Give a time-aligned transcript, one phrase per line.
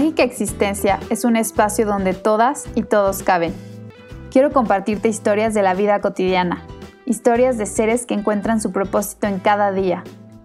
[0.00, 3.52] Mágica Existencia es un espacio donde todas y todos caben.
[4.30, 6.64] Quiero compartirte historias de la vida cotidiana,
[7.04, 10.02] historias de seres que encuentran su propósito en cada día,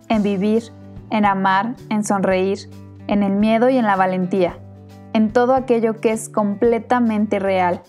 [0.09, 0.73] en vivir,
[1.09, 2.69] en amar, en sonreír,
[3.07, 4.59] en el miedo y en la valentía,
[5.13, 7.81] en todo aquello que es completamente real.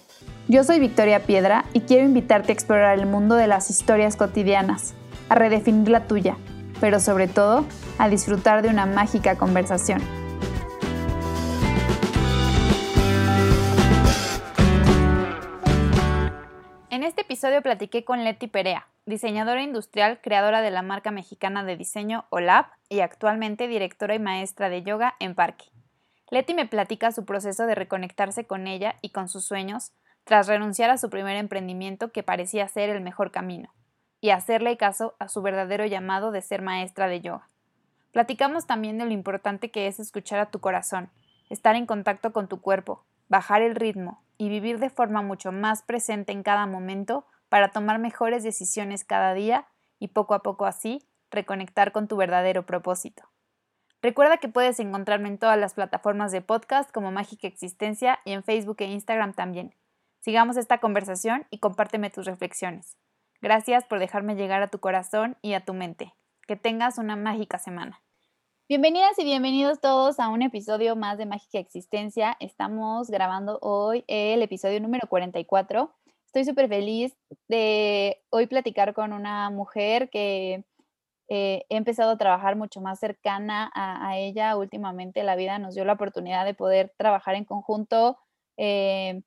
[0.46, 4.94] Yo soy Victoria Piedra y quiero invitarte a explorar el mundo de las historias cotidianas,
[5.28, 6.36] a redefinir la tuya,
[6.80, 7.64] pero sobre todo
[7.98, 10.00] a disfrutar de una mágica conversación.
[16.96, 21.76] En este episodio platiqué con Leti Perea, diseñadora industrial, creadora de la marca mexicana de
[21.76, 25.66] diseño OLAP y actualmente directora y maestra de yoga en Parque.
[26.30, 29.92] Leti me platica su proceso de reconectarse con ella y con sus sueños
[30.24, 33.74] tras renunciar a su primer emprendimiento que parecía ser el mejor camino,
[34.22, 37.50] y hacerle caso a su verdadero llamado de ser maestra de yoga.
[38.12, 41.10] Platicamos también de lo importante que es escuchar a tu corazón,
[41.50, 45.82] estar en contacto con tu cuerpo, bajar el ritmo y vivir de forma mucho más
[45.82, 49.66] presente en cada momento para tomar mejores decisiones cada día
[49.98, 53.24] y poco a poco así reconectar con tu verdadero propósito.
[54.02, 58.44] Recuerda que puedes encontrarme en todas las plataformas de podcast como Mágica Existencia y en
[58.44, 59.74] Facebook e Instagram también.
[60.20, 62.96] Sigamos esta conversación y compárteme tus reflexiones.
[63.40, 66.14] Gracias por dejarme llegar a tu corazón y a tu mente.
[66.46, 68.00] Que tengas una mágica semana.
[68.68, 72.36] Bienvenidas y bienvenidos todos a un episodio más de Mágica Existencia.
[72.40, 75.94] Estamos grabando hoy el episodio número 44.
[76.26, 80.64] Estoy súper feliz de hoy platicar con una mujer que
[81.28, 84.56] eh, he empezado a trabajar mucho más cercana a, ella.
[84.56, 88.18] Últimamente la vida nos dio la oportunidad de poder trabajar en conjunto
[88.56, 89.22] eh,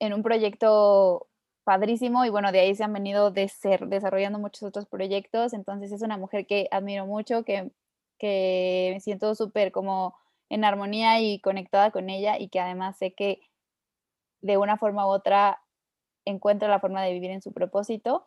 [0.00, 1.28] en un proyecto
[1.64, 5.52] padrísimo y bueno, de ahí se han venido de ser, desarrollando muchos otros proyectos.
[5.52, 7.72] Entonces es una mujer que admiro mucho, que
[8.18, 10.14] que me siento súper como
[10.50, 13.40] en armonía y conectada con ella y que además sé que
[14.40, 15.60] de una forma u otra
[16.24, 18.26] encuentra la forma de vivir en su propósito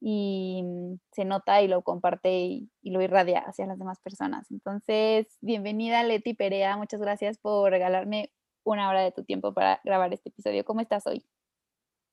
[0.00, 4.50] y mm, se nota y lo comparte y, lo irradia hacia las demás personas.
[4.50, 8.32] Entonces, bienvenida Leti Perea, muchas gracias por regalarme
[8.64, 10.64] una hora de tu tiempo para grabar este episodio.
[10.64, 11.24] ¿Cómo estás hoy?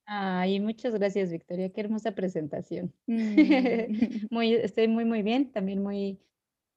[0.06, 1.72] Ay, muchas gracias, Victoria.
[1.72, 2.94] Qué hermosa presentación.
[3.08, 3.36] Mm.
[4.32, 5.52] muy, estoy muy, muy bien.
[5.52, 6.20] También muy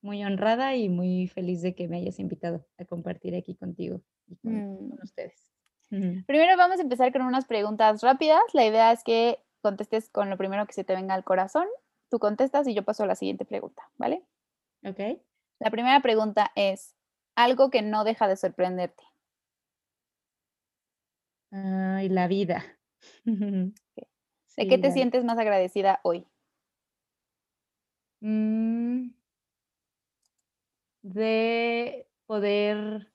[0.03, 4.37] muy honrada y muy feliz de que me hayas invitado a compartir aquí contigo y
[4.37, 4.99] con, mm.
[5.03, 5.51] ustedes.
[5.91, 8.41] Primero vamos a empezar con unas preguntas rápidas.
[8.53, 11.67] La idea es que contestes con lo primero que se te venga al corazón.
[12.09, 14.25] Tú contestas y yo paso a la siguiente pregunta, ¿vale?
[14.85, 15.21] Ok.
[15.59, 16.95] La primera pregunta es,
[17.35, 19.03] algo que no deja de sorprenderte.
[21.51, 22.65] Ay, la vida.
[23.25, 26.27] ¿De qué te sientes más agradecida hoy?
[28.21, 29.20] Mm
[31.03, 33.11] de poder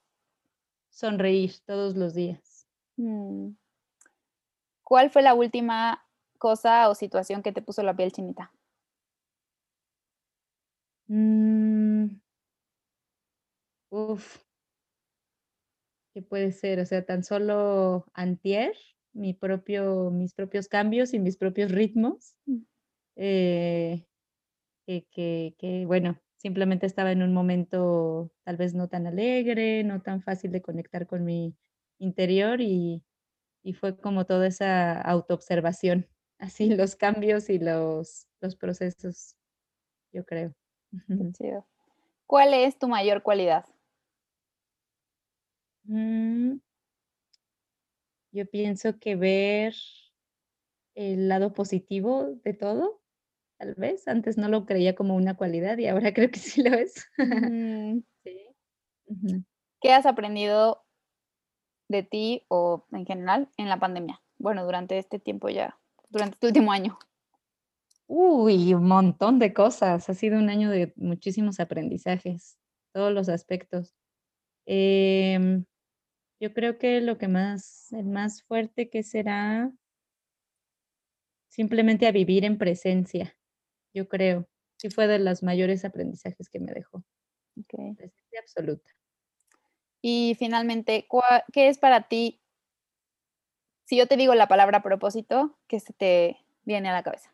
[0.90, 2.68] sonreír todos los días.
[2.98, 3.52] Mm.
[4.84, 6.06] ¿Cuál fue la última
[6.38, 8.52] cosa o situación que te puso la piel chinita?
[11.10, 12.20] Mm.
[13.92, 14.44] Uf.
[16.14, 16.80] ¿Qué puede ser?
[16.80, 18.74] O sea, tan solo antier,
[19.14, 22.38] mi propio, mis propios cambios y mis propios ritmos.
[22.46, 22.62] Mm.
[23.18, 24.06] Eh,
[24.86, 30.22] que, que, bueno, Simplemente estaba en un momento tal vez no tan alegre, no tan
[30.22, 31.56] fácil de conectar con mi
[31.98, 33.04] interior y,
[33.80, 36.08] fue como toda esa autoobservación,
[36.38, 39.36] así los cambios y los, los procesos,
[40.14, 40.54] yo creo.
[42.28, 43.66] ¿Cuál es tu mayor cualidad?
[45.86, 46.58] Mm.
[48.32, 49.74] yo pienso que ver
[50.94, 53.02] el lado positivo de todo
[53.58, 54.08] tal vez.
[54.08, 57.08] Antes no lo creía como una cualidad y ahora creo que sí lo es.
[57.18, 58.00] Mm.
[58.24, 59.46] sí.
[59.82, 60.84] ¿Qué has aprendido
[61.88, 64.22] de ti o en general en la pandemia?
[64.38, 65.78] Bueno, durante este tiempo ya,
[66.10, 66.98] durante este último año.
[68.08, 70.10] Uy, un montón de cosas.
[70.10, 72.58] Ha sido un año de muchísimos aprendizajes,
[72.94, 73.96] todos los aspectos.
[74.66, 75.66] Em,
[76.40, 79.72] yo creo que lo que más, el más fuerte que será
[81.48, 83.36] simplemente a vivir en presencia
[83.96, 84.48] yo creo.
[84.78, 87.04] Sí fue de los mayores aprendizajes que me dejó.
[87.58, 87.94] Okay.
[87.96, 88.92] Presencia absoluta.
[90.02, 91.08] Y finalmente,
[91.54, 92.42] ¿qué es para ti?
[93.86, 97.32] Si yo te digo la palabra propósito, ¿qué se te viene a la cabeza?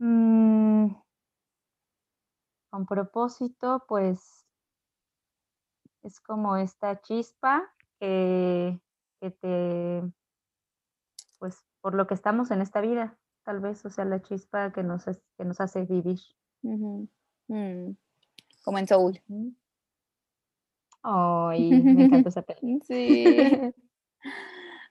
[0.00, 0.94] Mm.
[2.70, 4.46] con propósito, pues
[6.02, 7.68] es como esta chispa
[7.98, 8.80] que,
[9.20, 10.02] que te,
[11.38, 13.18] pues por lo que estamos en esta vida,
[13.48, 16.18] tal vez, o sea, la chispa que nos, que nos hace vivir.
[16.60, 17.92] Mm.
[18.62, 19.22] Como en Soul.
[21.02, 22.84] Ay, me encantó esa película.
[22.84, 23.34] Sí.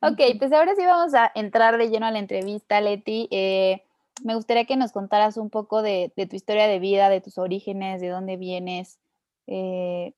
[0.02, 0.16] Ujú.
[0.40, 3.28] pues ahora sí vamos a entrar de lleno a la entrevista, Leti.
[3.30, 3.84] Eh,
[4.24, 7.38] me gustaría que nos contaras un poco de de tu historia de vida, de tus
[7.38, 9.00] orígenes, de dónde vienes,
[9.46, 10.14] eh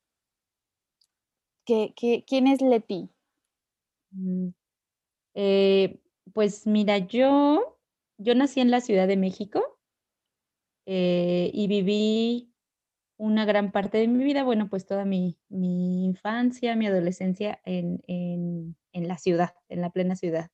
[1.66, 3.10] ¿qué qué quién es Leti?
[4.12, 4.48] Mm,
[5.34, 5.98] eh,
[6.32, 7.79] pues mira, yo
[8.20, 9.80] yo nací en la Ciudad de México
[10.86, 12.52] eh, y viví
[13.18, 18.02] una gran parte de mi vida, bueno, pues toda mi mi infancia, mi adolescencia en
[18.06, 20.50] en en la ciudad, en la plena ciudad.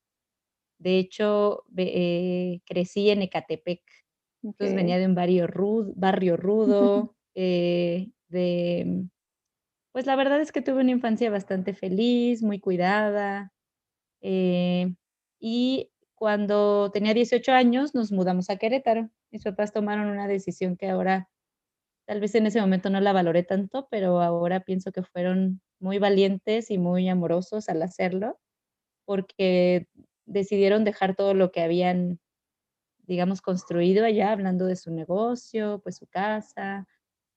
[0.79, 3.81] De hecho, eh, crecí en Ecatepec.
[4.43, 9.07] Entonces, venía de un barrio ru barrio rudo, eh, de
[9.97, 13.51] pues, la verdad es que tuve una infancia bastante feliz, muy cuidada,
[14.21, 14.95] eh,
[15.39, 19.09] y cuando tenía 18 años, nos mudamos a Querétaro.
[19.31, 21.29] Mis papás tomaron una decisión que ahora,
[22.07, 25.99] tal vez en ese momento no la valoré tanto, pero ahora pienso que fueron muy
[25.99, 28.39] valientes y muy amorosos al hacerlo,
[29.05, 29.87] porque
[30.25, 32.19] decidieron dejar todo lo que habían,
[33.07, 36.87] digamos, construido allá, hablando de su negocio, pues, su casa,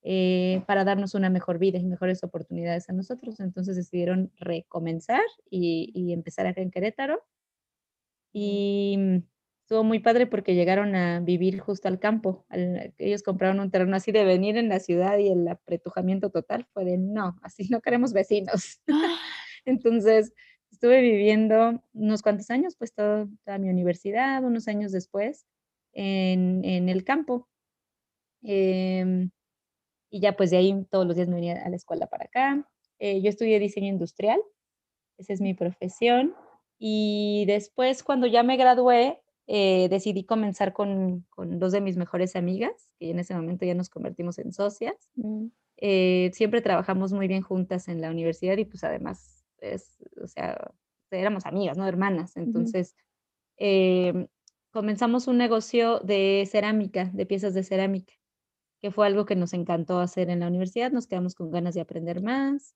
[0.03, 3.39] eh, para darnos una mejor vida y mejores oportunidades a nosotros.
[3.41, 7.23] Entonces, decidieron recomenzar y y empezar acá en Querétaro.
[8.35, 9.17] Y, mm,
[9.63, 13.95] estuvo muy padre porque llegaron a vivir justo al campo, al ellos compraron un terreno
[13.95, 17.81] así de venir en la ciudad y el apretujamiento total fue de: "No, así no
[17.81, 18.81] queremos vecinos".
[19.65, 20.33] Entonces,
[20.71, 25.45] estuve viviendo unos cuantos años, pues, todo toda mi universidad, unos años después,
[25.93, 27.47] en en el campo.
[28.43, 29.31] Em,
[30.11, 32.67] y ya, pues, de ahí todos los días me venía a la escuela para acá.
[32.99, 34.41] Eh, yo estudié diseño industrial,
[35.19, 36.35] esa es mi profesión.
[36.83, 42.35] Y después, cuando ya me gradué, eh, decidí comenzar con con 2 de mis mejores
[42.35, 44.95] amigas, que en ese momento ya nos convertimos en socias.
[45.15, 45.47] Mm.
[45.77, 50.71] Eh, siempre trabajamos muy bien juntas en la universidad y, pues, además es o sea,
[51.11, 52.35] éramos amigas, ¿no?, hermanas.
[52.35, 52.95] Entonces,
[53.57, 54.27] em,
[54.71, 58.13] comenzamos un negocio de cerámica, de piezas de cerámica,
[58.81, 61.81] que fue algo que nos encantó hacer en la universidad, nos quedamos con ganas de
[61.81, 62.75] aprender más.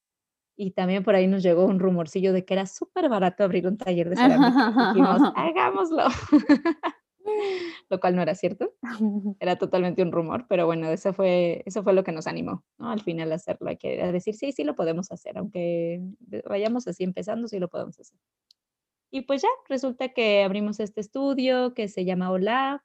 [0.57, 4.09] Y también por ahí nos llegó un rumorcillo de que era superbarato abrir un taller
[4.09, 4.57] de cerámica.
[4.77, 6.03] Dijimos: "Hagámoslo".
[7.89, 8.73] Lo cual no era cierto,
[9.39, 12.91] era totalmente un rumor, pero bueno, eso fue eso fue lo que nos animó, ¿no?,
[12.91, 16.01] al final a hacerlo, hay que a decir: "Sí, sí lo podemos hacer, aunque
[16.49, 18.19] vayamos así empezando, sí lo podemos hacer".
[19.11, 22.81] Y pues ya, resulta que abrimos este estudio que se llama OLAB,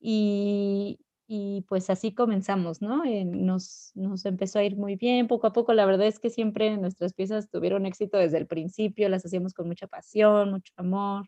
[0.00, 3.04] y y pues así comenzamos, ¿no?
[3.04, 6.30] Eh, nos nos empezó a ir muy bien, poco a poco, la verdad es que
[6.30, 11.26] siempre nuestras piezas tuvieron éxito desde el principio, las hacíamos con mucha pasión, mucho amor.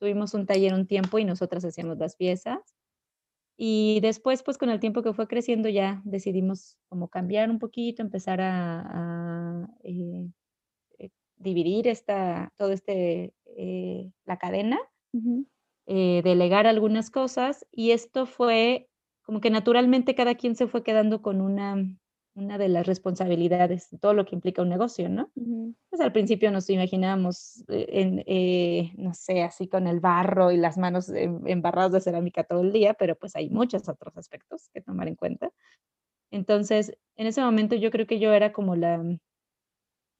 [0.00, 2.60] Tuvimos un taller un tiempo y nosotras hacíamos las piezas.
[3.58, 8.02] Y después, pues, con el tiempo que fue creciendo, ya decidimos como cambiar un poquito,
[8.02, 10.28] empezar a a, eh
[11.00, 14.78] eh, dividir esta todo este, eh, la cadena
[15.14, 15.46] Ujú.
[15.88, 18.88] eh, delegar algunas cosas, y esto fue
[19.24, 21.76] como que naturalmente cada quien se fue quedando con una
[22.36, 25.32] una de las responsabilidades, todo lo que implica un negocio, ¿no?
[25.36, 25.74] Ujú.
[25.90, 30.78] Pues, al principio nos imaginábamos en, eh, no sé, así con el barro y las
[30.78, 34.80] manos em embarradas de cerámica todo el día, pero, pues, hay muchos otros aspectos que
[34.82, 35.50] tomar en cuenta.
[36.32, 39.02] Entonces, en ese momento yo creo que yo era como la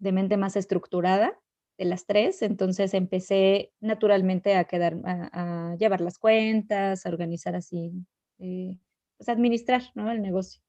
[0.00, 1.40] de mente más estructurada
[1.78, 7.56] de las 3, entonces empecé naturalmente a quedar a a llevar las cuentas, a organizar
[7.56, 7.92] así,
[8.38, 8.78] eh,
[9.18, 10.60] pues, administrar, ¿no?, el negocio.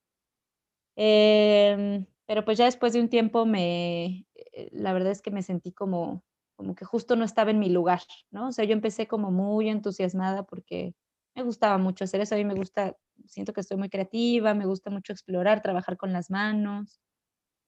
[0.97, 5.41] Em, pero, pues, ya después de un tiempo me eh, la verdad es que me
[5.43, 6.23] sentí como
[6.57, 7.99] como que justo no estaba en mi lugar,
[8.31, 8.47] ¿no?
[8.47, 10.93] O sea, yo empecé como muy entusiasmada porque
[11.35, 14.65] me gustaba mucho hacer eso, a mí me gusta siento que estoy muy creativa, me
[14.65, 17.01] gusta mucho explorar, trabajar con las manos,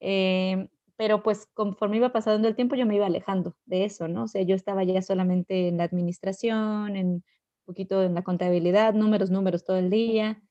[0.02, 4.24] em, pero, pues, conforme iba pasando el tiempo, yo me iba alejando de eso, ¿no?
[4.26, 7.24] O sea, yo estaba ya solamente en la administración, en un
[7.66, 10.42] poquito en la contabilidad, números, números todo el día,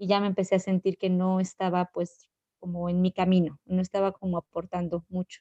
[0.00, 2.30] y ya me empecé a sentir que no estaba, pues,
[2.60, 5.40] como en mi camino, no estaba como aportando mucho.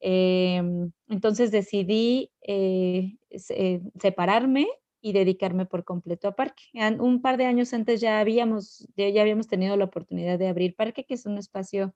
[0.00, 4.68] Em, entonces decidí, eh, se separarme
[5.00, 6.62] y dedicarme por completo a Parque.
[7.00, 11.04] Un par de años antes ya habíamos ya habíamos tenido la oportunidad de abrir Parque,
[11.04, 11.94] que es un espacio,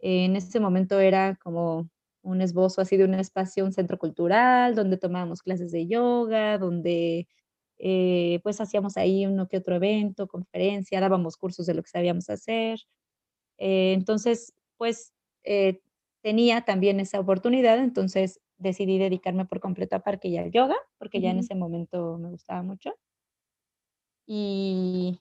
[0.00, 1.88] en ese momento era como
[2.22, 7.28] un esbozo así de un espacio, un centro cultural, donde tomábamos clases de yoga, donde,
[7.78, 12.30] eh, pues, hacíamos ahí uno que otro evento, conferencia, dábamos cursos de lo que sabíamos
[12.30, 12.80] hacer.
[13.58, 15.14] Eh, entonces, pues,
[15.44, 15.80] eh,
[16.22, 21.20] tenía también esa oportunidad, entonces decidí dedicarme por completo a Parque y al yoga, porque
[21.20, 22.94] ya en ese momento me gustaba mucho.
[24.26, 25.20] Y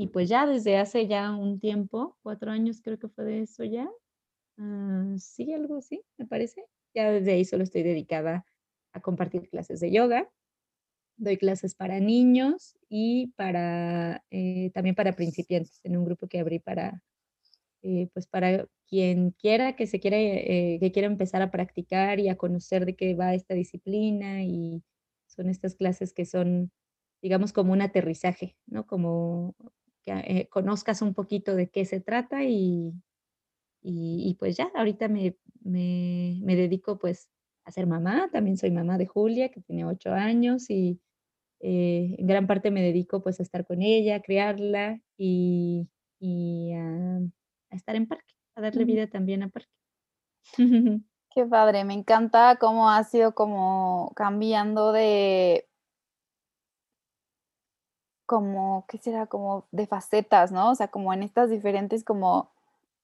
[0.00, 3.64] y, pues, ya desde hace ya un tiempo, 4 años creo que fue de eso
[3.64, 3.90] ya,
[4.58, 6.64] Ah, sí, algo así, me parece.
[6.94, 8.46] Ya desde ahí solo estoy dedicada
[8.92, 10.30] a compartir clases de yoga.
[11.20, 16.60] Doy clases para niños y para, eh, también para principiantes, en un grupo que abrí
[16.60, 17.02] para,
[17.82, 22.28] eh, pues, para quien quiera que se quiera, eh, que quiera empezar a practicar y
[22.30, 24.82] a conocer de qué va esta disciplina, y
[25.28, 26.72] son estas clases que son,
[27.22, 28.86] digamos, como un aterrizaje, ¿no?
[28.86, 29.54] Como
[30.04, 32.94] que, eh, conozcas un poquito de qué se trata y
[33.82, 37.30] y y pues ya, ahorita me me me dedico, pues,
[37.64, 41.00] a ser mamá, también soy mamá de Julia, que tiene 8 años, y,
[41.60, 45.88] eh, en gran parte me dedico, pues, a estar con ella, a criarla y
[46.20, 47.20] y a
[47.70, 49.70] a estar en parque, a darle vida también a parque.
[51.30, 55.68] Qué padre, me encanta cómo has ido como cambiando de
[58.26, 59.26] como, ¿qué será?
[59.26, 60.70] Como de facetas, ¿no?
[60.70, 62.52] O sea, como en estas diferentes como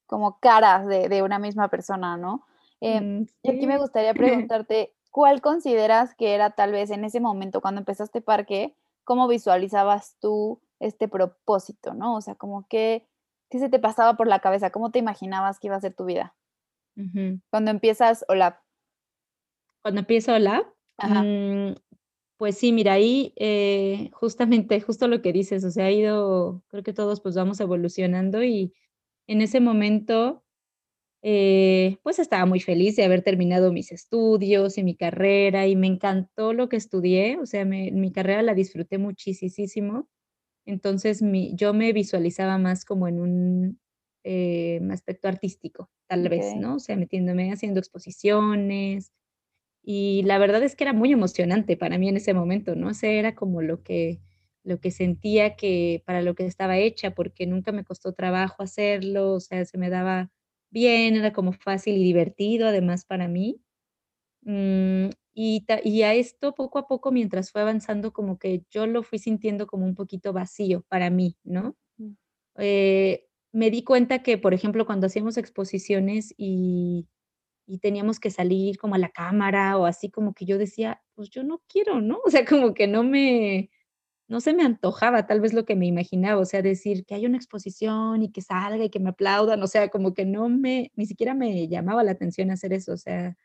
[0.06, 2.46] como caras de de una misma persona, ¿no?
[2.80, 4.14] Eh, Mm, y aquí me gustaría
[4.48, 8.74] preguntarte, ¿cuál consideras que era tal vez en ese momento cuando empezaste parque?
[9.04, 12.16] ¿Cómo visualizabas tú este propósito, no?
[12.16, 13.06] O sea, como qué
[13.48, 16.04] qué se te pasaba por la cabeza, ¿cómo te imaginabas que iba a ser tu
[16.04, 16.34] vida?
[17.50, 18.64] Cuando empiezas Hola.
[19.84, 20.64] Cuando empiezo Hola,
[20.98, 21.22] Ajá.
[21.22, 21.74] mm,
[22.38, 26.82] pues sí, mira, ahí, eh, justamente, justo lo que dices, o sea, ha ido creo
[26.82, 28.74] que todos, pues, vamos evolucionando, y
[29.26, 30.43] en ese momento,
[31.26, 35.86] eh, pues, estaba muy feliz de haber terminado mis estudios y mi carrera, y me
[35.86, 40.08] encantó lo que estudié, o sea, me mi carrera la disfruté muchisisísimo.
[40.66, 43.80] Entonces, mi yo me visualizaba más como en un,
[44.24, 46.54] eh, aspecto artístico, tal vez.
[46.56, 46.76] ¿no?
[46.76, 49.12] O sea, metiéndome, haciendo exposiciones,
[49.82, 52.88] y la verdad es que era muy emocionante para mí en ese momento, ¿no?
[52.88, 54.20] O sea, era como lo que
[54.64, 59.34] lo que sentía que para lo que estaba hecha, porque nunca me costó trabajo hacerlo,
[59.34, 60.32] o sea, se me daba
[60.74, 63.62] bien, era como fácil y divertido, además, para mí.
[64.42, 69.02] Mm, y y a esto, poco a poco, mientras fue avanzando, como que yo lo
[69.04, 71.76] fui sintiendo como un poquito vacío para mí, ¿no?
[71.98, 72.12] Mm.
[72.58, 77.08] Eh, me di cuenta que, por ejemplo, cuando hacíamos exposiciones y
[77.68, 81.30] y teníamos que salir como a la cámara o así, como que yo decía: "Pues
[81.30, 82.18] yo no quiero", ¿no?
[82.26, 83.70] O sea, como que no me
[84.34, 87.28] no se me antojaba, tal vez lo que me imaginaba, o sea, decir que haya
[87.28, 90.92] una exposición y que salga y que me aplaudan, o sea, como que no me
[90.96, 93.36] ni siquiera me llamaba la atención hacer eso, o sea,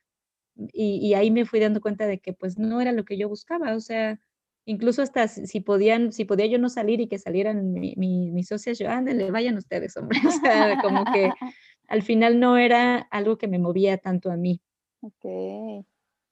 [0.74, 3.30] y y ahí me fui dando cuenta de que, pues, no era lo que yo
[3.30, 4.20] buscaba, o sea,
[4.66, 8.48] incluso hasta si podían si podía yo no salir y que salieran mi mi mis
[8.48, 11.36] socias, yo: "Ándele, vayan ustedes, hombre", o sea, como que
[11.88, 14.62] al final no era algo que me movía tanto a mí.
[15.08, 15.84] Okey.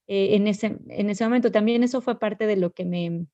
[0.07, 3.27] Eh, en ese en ese momento también eso fue parte de lo que me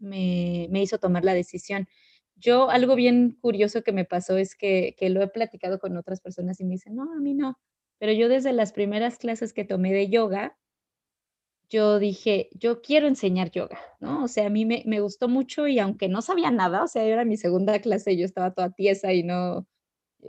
[0.00, 1.88] me me hizo tomar la decisión.
[2.36, 6.20] Yo algo bien curioso que me pasó es que que lo he platicado con otras
[6.20, 7.58] personas y me dicen: "No, a mí no",
[7.98, 10.56] pero yo desde las primeras clases que tomé de yoga
[11.70, 14.24] yo dije: "Yo quiero enseñar yoga", ¿no?
[14.24, 17.04] O sea, a mí me me gustó mucho y aunque no sabía nada, o sea,
[17.04, 19.66] era mi segunda clase yo estaba toda tiesa y no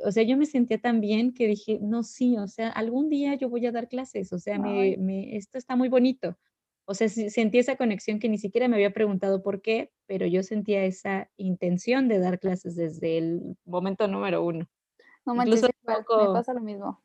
[0.06, 3.36] o sea, yo me sentía tan bien que dije: "No, sí, o sea, algún día
[3.36, 6.38] yo voy a dar clases, o sea, me me esto está muy bonito".
[6.86, 10.26] O sea, se sentí esa conexión que ni siquiera me había preguntado por qué, pero
[10.26, 14.68] yo sentía esa intención de dar clases desde el momento número 1.
[15.26, 17.02] No manches, igual, me poco pasa lo mismo.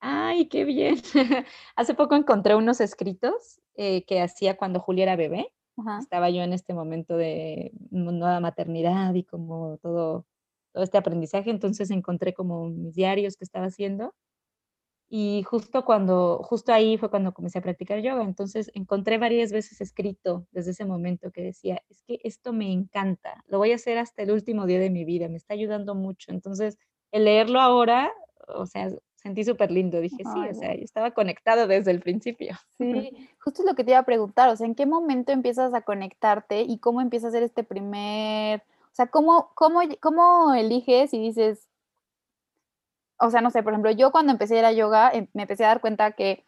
[0.00, 0.96] Ay, qué bien.
[1.76, 5.52] Hace poco encontré unos escritos, eh, que hacía cuando Julia era bebé.
[5.78, 5.98] Ajá.
[5.98, 10.26] Estaba yo en este momento de nu nueva maternidad y como todo
[10.72, 14.14] todo este aprendizaje, entonces encontré como mis diarios que estaba haciendo.
[15.10, 18.22] Y justo cuando justo ahí fue cuando comencé a practicar yoga.
[18.24, 23.42] Entonces, encontré varias veces escrito desde ese momento que decía: "Es que esto me encanta,
[23.46, 26.30] lo voy a hacer hasta el último día de mi vida, me está ayudando mucho".
[26.32, 26.76] Entonces,
[27.12, 28.12] el leerlo ahora,
[28.48, 32.54] o sea, sentí superlindo, dije: "Sí", Ay, o sea, yo estaba conectada desde el principio.
[32.80, 35.74] Sí, justo es lo que te iba a preguntar, o sea, ¿en qué momento empiezas
[35.74, 38.62] a conectarte y cómo empieza a ser este primer
[38.92, 41.68] o sea, cómo cómo cómo eliges y dices
[43.20, 45.42] o sea, no sé, por ejemplo, yo cuando empecé a ir a yoga, em, me
[45.42, 46.44] empecé a dar cuenta que,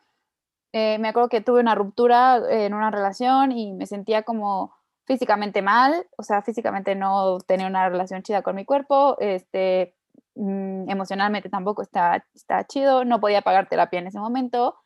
[0.72, 4.74] eh, me acuerdo que tuve una ruptura en una relación y me sentía como
[5.06, 9.94] físicamente mal, o sea, físicamente no tenía una relación chida con mi cuerpo, este,
[10.36, 14.76] mm, emocionalmente tampoco estaba estaba chido, no podía pagar terapia en ese momento.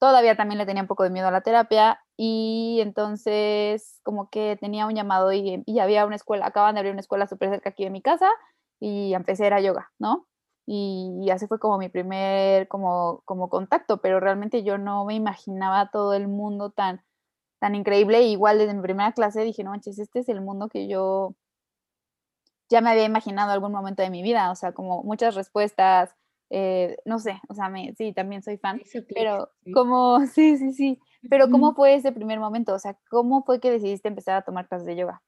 [0.00, 4.56] Todavía también le tenía un poco de miedo a la terapia, y entonces como que
[4.60, 7.70] tenía un llamado y y había una escuela, acababan de abrir una escuela súper cerca
[7.70, 8.30] aquí de mi casa,
[8.80, 10.26] y empecé a ir a yoga, ¿no?
[10.66, 15.90] Y así fue como mi primer como como contacto, pero realmente yo no me imaginaba
[15.92, 17.02] todo el mundo tan
[17.60, 18.22] tan increíble.
[18.24, 21.34] Igual desde mi primera clase dije: "No manches, este es el mundo que yo"
[22.70, 26.10] ya me había imaginado algún momento de mi vida, o sea, como muchas respuestas,
[26.50, 28.82] eh, no sé, o sea, me sí, también soy fan,
[29.14, 29.72] pero sí.
[29.72, 30.18] ¿cómo?
[30.34, 32.74] Sí, sí, sí, pero, ¿cómo fue ese primer momento?
[32.74, 35.20] O sea, ¿cómo fue que decidiste empezar a tomar clases de yoga?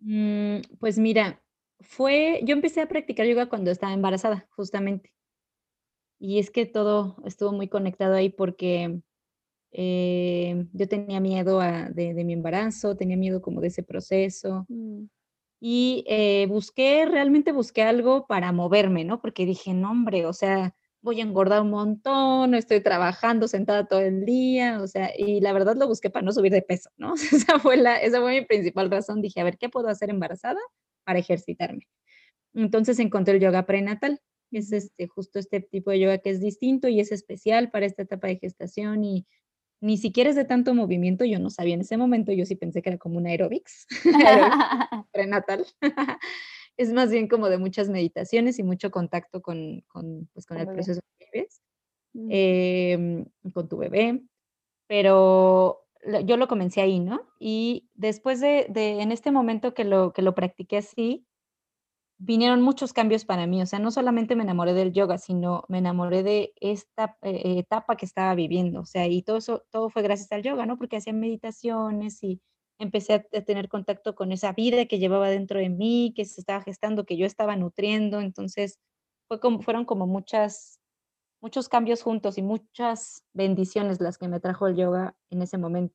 [0.00, 1.41] Mm, pues mira,
[1.82, 5.10] fue yo empecé a practicar yoga cuando estaba embarazada, justamente.
[6.20, 9.00] Y es que todo estuvo muy conectado ahí porque,
[9.72, 14.66] eh, yo tenía miedo a de de mi embarazo, tenía miedo como de ese proceso.
[14.68, 15.04] Mm.
[15.60, 19.20] Y, eh, busqué, realmente busqué algo para moverme, ¿no?
[19.22, 24.00] Porque dije: "No, hombre, o sea, voy a engordar un montón, estoy trabajando sentada todo
[24.00, 27.14] el día", o sea, y la verdad lo busqué para no subir de peso, ¿no?
[27.48, 29.22] Esa fue la esa fue mi principal razón.
[29.22, 30.60] Dije: "A ver, ¿qué puedo hacer embarazada
[31.04, 31.88] para ejercitarme?".
[32.54, 36.40] Entonces, encontré el yoga prenatal, que es, este, justo este tipo de yoga que es
[36.40, 39.26] distinto y es especial para esta etapa de gestación, y
[39.82, 42.82] ni siquiera es de tanto movimiento, yo no sabía en ese momento, yo sí pensé
[42.82, 43.86] que era como un aeróbics,
[45.12, 45.66] prenatal.
[46.78, 50.66] Es más bien como de muchas meditaciones y mucho contacto con con, pues, con el
[50.66, 50.70] bebé.
[50.70, 51.62] proceso que vives,
[52.28, 54.22] em, con tu bebé,
[54.88, 55.84] pero
[56.24, 57.22] yo lo comencé ahí, ¿no?
[57.38, 61.26] Y después de en este momento que lo que lo practiqué así,
[62.24, 65.78] vinieron muchos cambios para mí, o sea, no solamente me enamoré del yoga, sino me
[65.78, 70.02] enamoré de esta, eh, etapa que estaba viviendo, o sea, y todo eso todo fue
[70.02, 70.78] gracias al yoga, ¿no?
[70.78, 72.40] Porque hacía meditaciones y
[72.78, 76.40] empecé a a tener contacto con esa vida que llevaba dentro de mí, que se
[76.40, 78.20] estaba gestando, que yo estaba nutriendo.
[78.20, 78.78] Entonces,
[79.28, 80.80] fue como fueron como muchas
[81.42, 85.94] muchos cambios juntos y muchas bendiciones las que me trajo el yoga en ese momento.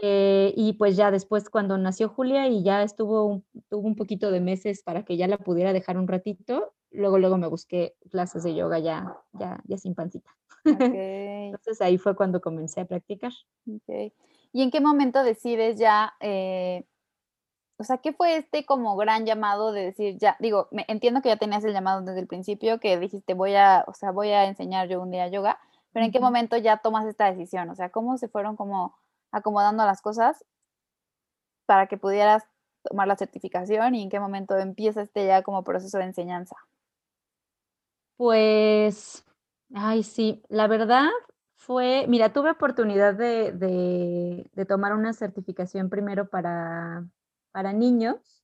[0.00, 4.30] Eh, y pues ya después cuando nació Julia y ya estuvo un tuvo un poquito
[4.30, 8.42] de meses para que ya la pudiera dejar un ratito, luego, luego me busqué clases
[8.44, 10.30] de yoga ya ya ya sin pancita.
[10.66, 11.60] Okey.
[11.62, 13.32] Entonces, ahí fue cuando comencé a practicar.
[14.52, 16.84] ¿Y en qué momento decides ya, eh,
[17.82, 20.36] o sea, qué fue este como gran llamado de decir ya?
[20.40, 23.84] Digo, me entiendo que ya tenías el llamado desde el principio, que dijiste: "Voy a,
[23.88, 25.58] o sea, voy a enseñar yo un día yoga",
[25.92, 27.70] pero, ¿en qué momento ya tomas esta decisión?
[27.70, 28.96] O sea, ¿cómo se fueron como
[29.32, 30.44] acomodando las cosas?
[31.68, 32.44] Para que pudieras
[32.82, 36.56] tomar la certificación, ¿y en qué momento empieza este ya como proceso de enseñanza?
[38.20, 39.24] Pues,
[39.74, 41.08] ay, sí, la verdad
[41.56, 47.06] fue mira, tuve oportunidad de de de tomar una certificación primero para
[47.52, 48.42] para niños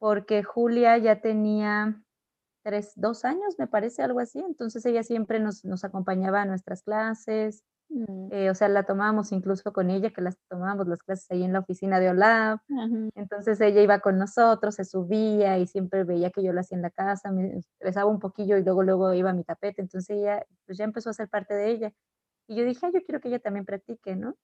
[0.00, 2.02] porque Julia ya tenía
[2.64, 4.40] 3, 2 años, me parece, algo así.
[4.40, 8.32] Entonces, ella siempre nos nos acompañaba a nuestras clases, Mm.
[8.32, 11.52] eh, o sea, la tomábamos incluso con ella, que las tomábamos las clases ahí en
[11.54, 12.60] la oficina de OLAP.
[12.68, 13.10] Ujú.
[13.16, 16.82] Entonces, ella iba con nosotros, se subía y siempre veía que yo lo hacía en
[16.82, 19.82] la casa, me estresaba un poquillo y luego, luego iba a mi tapete.
[19.82, 21.92] Entonces, ella, pues, ya empezó a ser parte de ella.
[22.48, 24.36] Y yo dije: "Ay, yo quiero que ella también practique", ¿no?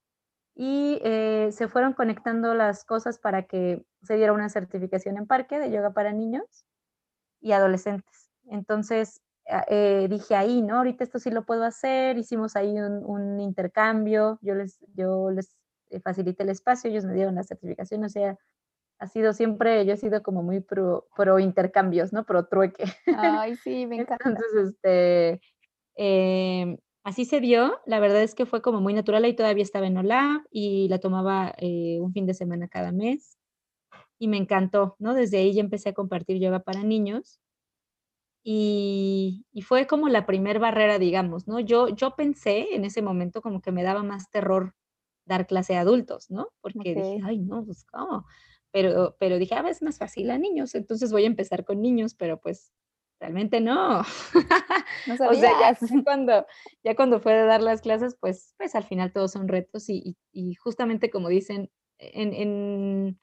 [0.61, 5.61] Y, eh, se fueron conectando las cosas para que se diera una certificación en parque
[5.61, 6.67] de yoga para niños
[7.41, 8.31] y adolescentes.
[8.51, 10.79] Entonces, ah, eh, dije: "Ahí, ¿no?
[10.79, 12.19] Ahorita esto sí lo puedo hacer".
[12.19, 15.57] Hicimos ahí un un intercambio, yo les yo les,
[15.91, 18.39] eh, facilité el espacio, ellos me dieron la certificación, o sea,
[18.99, 22.25] ha sido siempre yo he sido como muy pro pro intercambios, ¿no?
[22.27, 22.85] Pro trueque.
[23.11, 24.43] Ay, sí, me encanta.
[24.43, 25.41] Entonces, este,
[25.97, 27.81] em, así se dio.
[27.87, 30.99] La verdad es que fue como muy natural, ahí todavía estaba en OLAP y la
[31.01, 33.39] tomaba, eh, un fin de semana cada mes,
[34.19, 35.15] y me encantó, ¿no?
[35.15, 37.41] Desde ahí ya empecé a compartir yoga para niños.
[38.45, 41.61] Y y fue como la primer barrera, digamos, ¿no?
[41.61, 44.75] Yo yo pensé en ese momento como que me daba más terror
[45.27, 46.49] dar clase a adultos, ¿no?
[46.61, 47.23] Porque dije: Okey.
[47.25, 48.27] "Ay, no, pues, ¿cómo?".
[48.73, 52.15] Pero pero dije: "Ah, es más fácil a niños, entonces voy a empezar con niños",
[52.15, 52.73] pero, pues,
[53.21, 54.03] realmente no.
[55.07, 56.47] ¡No O sea, ya cuando
[56.85, 60.17] ya cuando fue de dar las clases, pues pues, al final todos son retos y
[60.33, 63.21] y y justamente como dicen, en en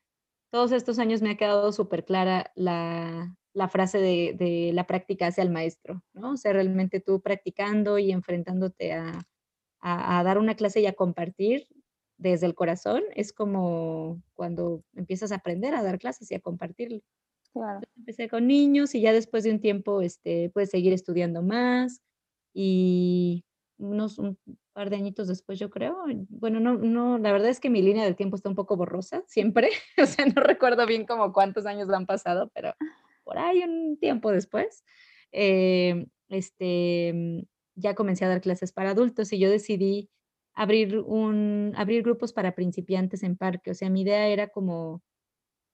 [0.52, 5.42] todos estos años me ha quedado superclara la la frase de de la práctica hace
[5.42, 6.32] al maestro, ¿no?
[6.32, 9.28] O sea, realmente tú practicando y enfrentándote a
[9.82, 11.68] a a dar una clase y a compartir
[12.18, 17.02] desde el corazón, es como cuando empiezas a aprender a dar clases y a compartirlo.
[17.56, 17.80] Claro.
[17.96, 22.02] Empecé con niños y ya después de un tiempo, este, puedes seguir estudiando más,
[22.54, 23.46] y
[23.78, 24.38] unos un
[24.74, 28.04] par de añitos después, yo creo, bueno, no no, la verdad es que mi línea
[28.04, 29.70] del tiempo está un poco borrosa siempre,
[30.04, 32.74] o sea, no recuerdo bien como cuántos años han pasado, pero
[33.24, 34.84] por ahí un tiempo después,
[35.32, 40.10] em, este, ya comencé a dar clases para adultos y yo decidí
[40.54, 43.72] abrir un abrir grupos para principiantes en parque.
[43.72, 45.02] O sea, mi idea era como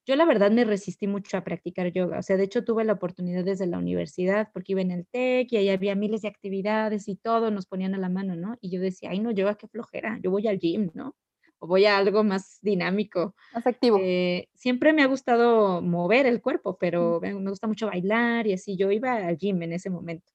[0.06, 2.94] yo la verdad me resistí mucho a practicar yoga, o sea, de hecho, tuve la
[2.94, 7.08] oportunidad desde la universidad, porque iba en el TEC y ahí había miles de actividades
[7.08, 8.58] y todo, nos ponían a la mano, ¿no?
[8.62, 11.16] Y yo decía: "Ay, no, yoga, qué flojera, yo voy al gym", ¿no?
[11.60, 13.36] o voy a algo más dinámico.
[13.52, 13.98] Más activo.
[14.00, 18.78] Eh, siempre me ha gustado mover el cuerpo, pero me, gusta mucho bailar y así.
[18.78, 20.32] Yo iba al gym en ese momento.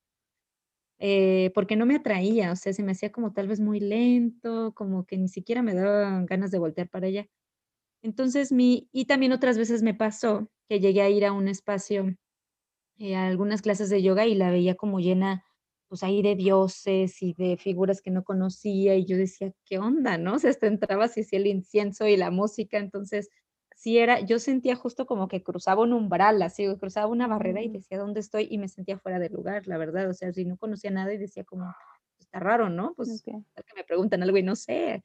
[0.98, 4.72] Eh, porque no me atraía, o sea, se me hacía como tal vez muy lento,
[4.74, 7.28] como que ni siquiera me daban ganas de voltear para allá.
[8.06, 12.14] Entonces, mi y también otras veces me pasó que llegué a ir a un espacio,
[12.98, 15.44] eh, a algunas clases de yoga y la veía como llena,
[15.88, 20.18] pues, ahí de dioses y de figuras que no conocía, y yo decía: "¿Qué onda?",
[20.18, 20.34] ¿no?
[20.36, 23.30] O sea, hasta entraba así el incienso y la música, entonces,
[23.76, 27.68] sí era yo sentía justo como que cruzaba un umbral, así, cruzaba una barrera y
[27.70, 30.58] decía: "¿Dónde estoy?", y me sentía fuera de lugar, la verdad, o sea, si no
[30.58, 31.74] conocía nada y decía como:
[32.20, 33.32] "Está raro, ¿no?, pues, que
[33.76, 35.04] me preguntan algo y no sé".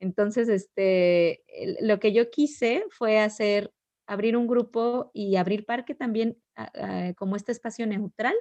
[0.00, 1.44] Entonces, este,
[1.82, 3.74] lo que yo quise fue hacer
[4.08, 8.34] abrir un grupo y abrir parque también, ah ah, como este espacio neutral,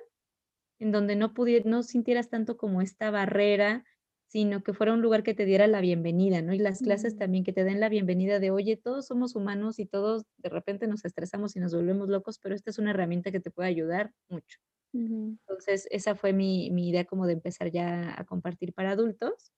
[0.79, 1.33] en donde no
[1.65, 3.85] no sintieras tanto como esta barrera,
[4.27, 6.53] sino que fuera un lugar que te diera la bienvenida, ¿no?
[6.53, 7.17] Y las clases Mm.
[7.17, 10.87] también que te den la bienvenida de: "Oye, todos somos humanos y todos de repente
[10.87, 14.13] nos estresamos y nos volvemos locos, pero esta es una herramienta que te puede ayudar
[14.29, 14.59] mucho".
[15.47, 19.51] Entonces, esa fue mi mi idea como de empezar ya a compartir para adultos.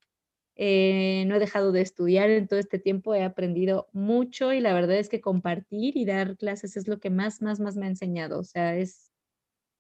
[0.63, 4.75] Eh, no he dejado de estudiar en todo este tiempo, he aprendido mucho y la
[4.75, 7.89] verdad es que compartir y dar clases es lo que más, más, más me ha
[7.89, 9.11] enseñado, o sea, es,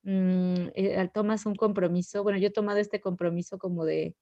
[0.03, 4.15] mm, eh, tomas un compromiso, bueno, yo he tomado este compromiso como de,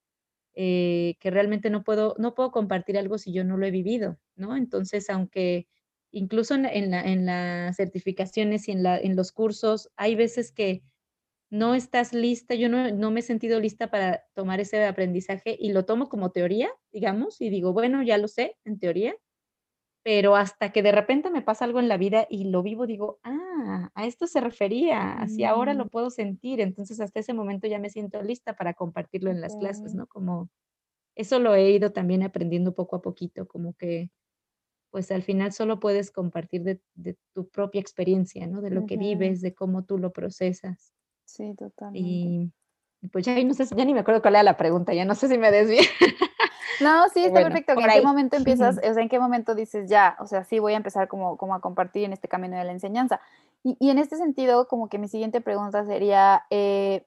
[0.55, 4.19] eh, que realmente no puedo no puedo compartir algo si yo no lo he vivido,
[4.35, 4.57] ¿no?
[4.57, 5.67] Entonces, aunque
[6.11, 10.51] incluso en en la en las certificaciones y en la en los cursos, hay veces
[10.51, 10.83] que
[11.51, 15.71] no estás lista, yo no no me he sentido lista para tomar ese aprendizaje y
[15.73, 19.15] lo tomo como teoría, digamos, y digo: "Bueno, ya lo sé, en teoría",
[20.03, 23.19] pero hasta que de repente me pasa algo en la vida y lo vivo, digo:
[23.23, 25.89] "Ah, a esto se refería, así ahora lo Mm.
[25.89, 29.95] puedo sentir", entonces, hasta ese momento ya me siento lista para compartirlo en las clases.
[29.95, 30.07] ¿no?
[30.07, 30.49] Como
[31.15, 34.11] eso lo he ido también aprendiendo poco a poquito, como que,
[34.91, 38.61] pues, al final solo puedes compartir de de tu propia experiencia, ¿no?
[38.61, 40.91] De lo que vives, de cómo tú lo procesas.
[41.29, 42.51] Sí, totalmente.
[43.01, 45.15] Y, pues, ya, no sé ya ni me acuerdo cuál era la pregunta, ya no
[45.15, 45.81] sé si me desvié.
[46.81, 48.77] No, sí, está bueno, perfecto, ¿en qué momento empiezas?
[48.83, 51.53] O sea, ¿en qué momento dices: "Ya, o sea, sí voy a empezar como como
[51.53, 53.21] a compartir en este camino de la enseñanza"?
[53.63, 57.05] Y y en este sentido, como que mi siguiente pregunta sería, eh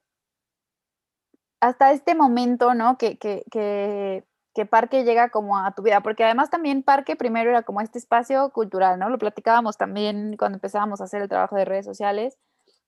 [1.61, 2.97] hasta este momento, ¿no?
[2.97, 7.49] Que que que que Parque llega como a tu vida, porque además también Parque primero
[7.49, 9.09] era como este espacio cultural, ¿no?
[9.09, 12.37] Lo platicábamos también cuando empezábamos a hacer el trabajo de redes sociales,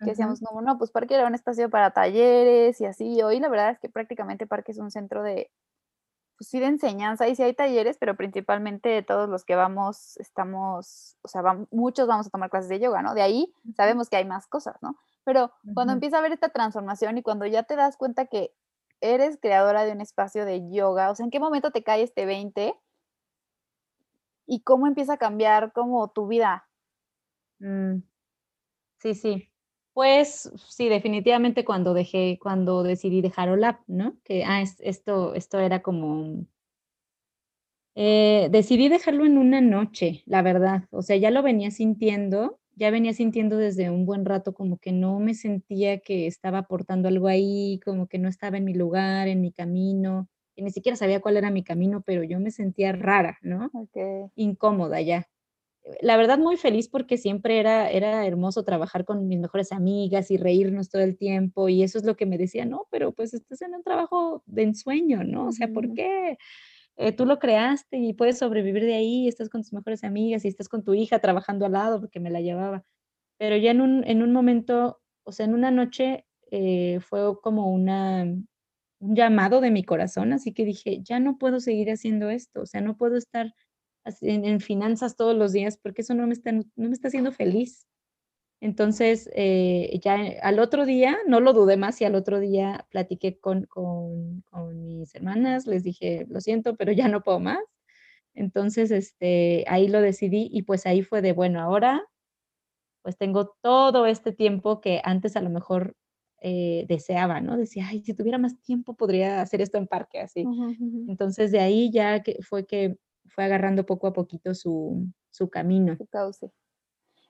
[0.04, 3.40] que decíamos: "No, no, pues Parque era un espacio para talleres y así", y hoy
[3.40, 5.52] la verdad es que prácticamente Parque es un centro de,
[6.38, 11.18] pues sí, de enseñanza, y sí hay talleres, pero principalmente todos los que vamos estamos,
[11.24, 13.16] o sea, vam muchos vamos a tomar clases de yoga, ¿no?
[13.16, 14.98] De ahí sabemos que hay más cosas, ¿no?
[15.26, 15.94] Pero cuando Ujú.
[15.94, 18.54] empieza a haber esta transformación y cuando ya te das cuenta que
[19.02, 22.26] eres creadora de un espacio de yoga, o sea, ¿en qué momento te cae este
[22.26, 22.76] 20?
[24.48, 26.68] ¿Y cómo empieza a cambiar como tu vida?
[27.62, 28.02] Mm.
[29.00, 29.52] Sí, sí.
[29.96, 34.18] Pues, sí, definitivamente cuando dejé cuando decidí dejar Olap, ¿no?
[34.26, 36.46] Que, ah, es esto esto era como
[37.96, 40.84] eh, decidí dejarlo en una noche, la verdad.
[40.92, 44.92] O sea, ya lo venía sintiendo, ya venía sintiendo desde un buen rato como que
[44.92, 49.28] no me sentía que estaba aportando algo ahí, como que no estaba en mi lugar,
[49.30, 52.92] en mi camino, y ni siquiera sabía cuál era mi camino, pero yo me sentía
[52.94, 53.70] rara, ¿no?
[53.74, 54.28] Okey.
[54.36, 55.28] Incómoda ya.
[56.02, 60.38] La verdad, muy feliz porque siempre era era hermoso trabajar con mis mejores amigas y
[60.38, 63.62] reírnos todo el tiempo, y eso es lo que me decía: "No, pero, pues, estás
[63.62, 65.48] en un trabajo de ensueño, ¿no?
[65.48, 66.38] O sea, ¿por qué?
[66.98, 70.48] Eh, tú lo creaste y puedes sobrevivir de ahí, estás con tus mejores amigas y
[70.50, 72.84] estás con tu hija trabajando al lado", porque me la llevaba.
[73.40, 77.72] Pero ya en un en un momento, o sea, en una noche, eh, fue como
[77.72, 78.24] una
[79.02, 82.66] un llamado de mi corazón, así que dije: "Ya no puedo seguir haciendo esto, o
[82.68, 83.54] sea, no puedo estar
[84.22, 87.32] en en finanzas todos los días, porque eso no me está no me está haciendo
[87.32, 87.88] feliz".
[88.62, 93.40] Entonces, eh, ya al otro día, no lo dudé más, y al otro día platiqué
[93.40, 97.60] con con con mis hermanas, les dije: "Lo siento, pero ya no puedo más".
[98.36, 102.04] Entonces, este, ahí lo decidí y, pues, ahí fue de, bueno, ahora,
[103.04, 105.96] pues, tengo todo este tiempo que antes a lo mejor,
[106.42, 107.58] eh, deseaba, ¿no?
[107.58, 110.52] Decía: "Ay, si tuviera más tiempo, podría hacer esto en Parque", así.
[111.08, 112.98] Entonces, de ahí ya que fue que
[113.30, 115.98] fue agarrando poco a poquito su su camino.
[115.98, 116.52] Tu cauce.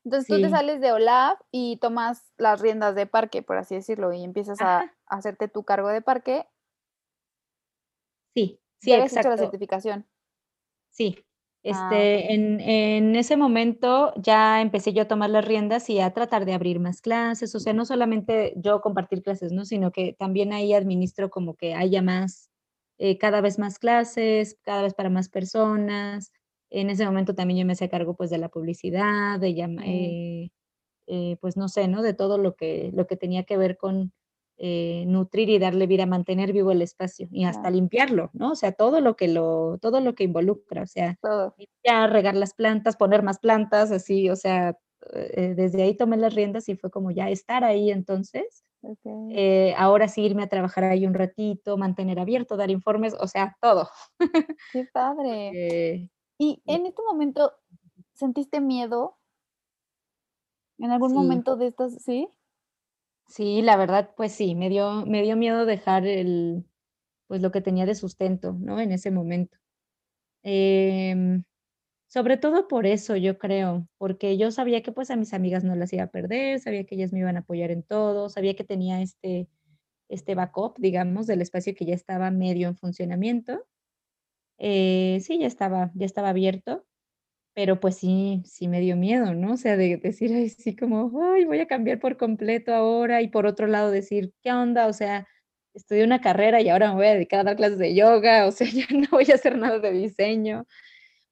[0.05, 4.13] Entonces, tú te sales de Olap y tomas las riendas de Parque, por así decirlo,
[4.13, 6.47] y empiezas a hacerte tú cargo de Parque.
[8.35, 10.07] Sí, sí, ¿Ya hecho la certificación?
[10.91, 11.17] Sí,
[11.67, 16.11] Ah, este, en en ese momento ya empecé yo a tomar las riendas y a
[16.13, 19.65] tratar de abrir más clases, o sea, no solamente yo compartir clases, ¿no?
[19.65, 22.49] Sino que también ahí administro como que haya más.
[22.97, 26.31] Eh, cada vez más clases, cada vez para más personas.
[26.69, 30.49] En ese momento también yo me hacía cargo, pues, de la publicidad, de llama eh,
[31.07, 32.01] eh, pues, no sé, ¿no?
[32.01, 34.13] De todo lo que lo que tenía que ver con,
[34.57, 38.51] nutrir y darle vida, mantener vivo el espacio y hasta limpiarlo, ¿no?
[38.51, 41.55] O sea, todo lo que lo todo lo que involucra, o sea, Todo.
[41.57, 44.77] limpiar, regar las plantas, poner más plantas, así, o sea,
[45.35, 48.63] desde ahí tomé las riendas y fue como ya estar ahí entonces,
[49.29, 53.57] Eh, ahora sí irme a trabajar ahí un ratito, mantener abierto, dar informes, o sea,
[53.61, 53.89] todo.
[54.71, 55.59] Qué padre.
[56.39, 57.53] Y en este momento,
[58.13, 59.17] ¿sentiste miedo?
[60.79, 61.13] ¿En algún Sí.
[61.13, 61.93] momento de estos?
[61.93, 62.27] ¿Sí?
[63.27, 66.65] Sí, la verdad, pues sí, me dio me dio miedo dejar el
[67.27, 68.79] pues, lo que tenía de sustento, ¿no?
[68.79, 69.57] En ese momento.
[70.43, 71.43] Em,
[72.15, 75.75] sobre todo por eso, yo creo, porque yo sabía que, pues, a mis amigas no
[75.75, 78.63] las iba a perder, sabía que ellas me iban a apoyar en todo, sabía que
[78.65, 79.49] tenía este
[80.09, 83.65] este backup, digamos, del espacio que ya estaba medio en funcionamiento.
[84.59, 86.85] Eh, sí, ya estaba ya estaba abierto,
[87.55, 89.53] pero, pues, sí sí me dio miedo, ¿no?
[89.53, 93.47] O sea, de decir así como: "Ay, voy a cambiar por completo ahora", y por
[93.47, 95.27] otro lado decir: "¿Qué onda?, o sea,
[95.75, 98.51] estudié una carrera y ahora me voy a dedicar a dar clases de yoga, o
[98.53, 100.67] sea, ya no voy a hacer nada de diseño".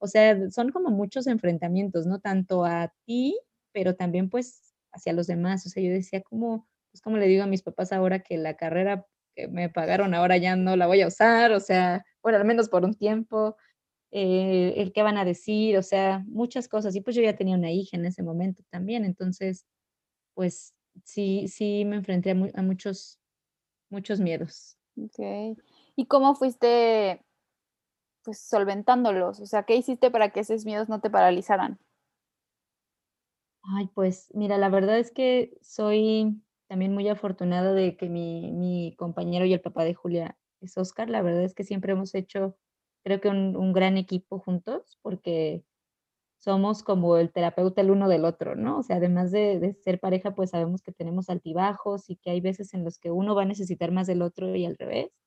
[0.04, 2.20] O sea, son como muchos enfrentamientos, ¿no?
[2.20, 3.39] Tanto a ti,
[3.74, 5.66] pero también, pues, hacia los demás.
[5.66, 8.56] O sea, yo decía: "¿Cómo, pues, cómo le digo a mis papás ahora que la
[8.58, 11.54] carrera que me pagaron ahora ya no la voy a usar?".
[11.54, 13.56] O sea, bueno, al menos por un tiempo,
[14.12, 16.96] eh, el qué van a decir, o sea, muchas cosas.
[16.96, 19.06] Y, pues, yo ya tenía una hija en ese momento también.
[19.06, 19.66] Entonces,
[20.36, 23.20] pues, sí sí me enfrenté a mu a muchos
[23.92, 24.78] muchos miedos.
[24.98, 25.58] Okey.
[25.96, 27.22] ¿Y cómo fuiste
[28.24, 29.40] pues, solventándolos?
[29.42, 31.80] O sea, ¿qué hiciste para que esos miedos no te paralizaran?
[33.66, 38.94] Ay, pues, mira, la verdad es que soy también muy afortunada de que mi mi
[38.98, 41.10] compañero y el papá de Julia es Óscar.
[41.10, 42.58] La verdad es que siempre hemos hecho,
[43.06, 45.64] creo que un un gran equipo juntos, porque
[46.40, 48.80] somos como el terapeuta el uno del otro, ¿no?
[48.80, 52.42] O sea, además de de ser pareja, pues, sabemos que tenemos altibajos y que hay
[52.42, 55.23] veces en los que uno va a necesitar más del otro y al revés.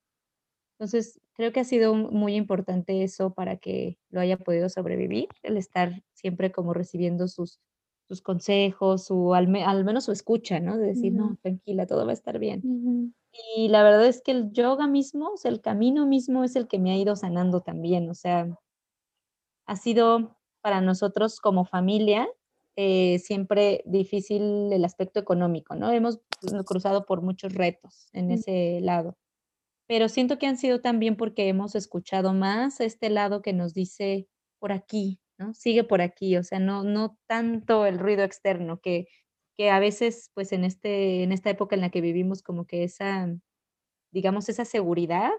[0.81, 5.57] Entonces, creo que ha sido muy importante eso para que lo haya podido sobrevivir, el
[5.57, 7.61] estar siempre como recibiendo sus
[8.09, 10.79] sus consejos, su al me al menos su escucha, ¿no?
[10.79, 11.15] De decir: Ujú.
[11.15, 12.67] "No, tranquila, todo va a estar bien".
[13.57, 16.69] Y la verdad es que el yoga mismo, o sea, el camino mismo es el
[16.69, 18.59] que me ha ido sanando también, o sea
[19.67, 22.29] ha sido para nosotros como familia,
[22.77, 25.91] eh, siempre difícil el aspecto económico, ¿no?
[25.91, 26.21] Hemos
[26.67, 28.43] cruzado por muchos retos en Mm.
[28.43, 29.17] ese lado,
[29.87, 34.29] pero siento que han sido también porque hemos escuchado más este lado que nos dice:
[34.61, 35.55] "Por aquí, ¿no?
[35.55, 39.07] Sigue por aquí", o sea, no no tanto el ruido externo que
[39.57, 42.85] que a veces, pues, en este en esta época en la que vivimos como que
[42.85, 43.29] esa,
[44.12, 45.31] digamos, esa seguridad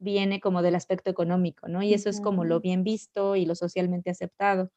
[0.00, 1.82] viene como del aspecto económico, ¿no?
[1.82, 4.70] Y eso es como lo bien visto y lo socialmente aceptado.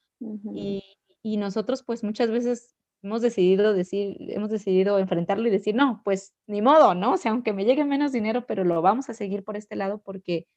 [0.53, 0.81] Y
[1.23, 6.33] y nosotros, pues, muchas veces hemos decidido decir hemos decidido enfrentarlo y decir: "No, pues,
[6.47, 7.13] ni modo, ¿no?
[7.13, 10.01] O sea, aunque me llegue menos dinero, pero lo vamos a seguir por este lado
[10.03, 10.47] porque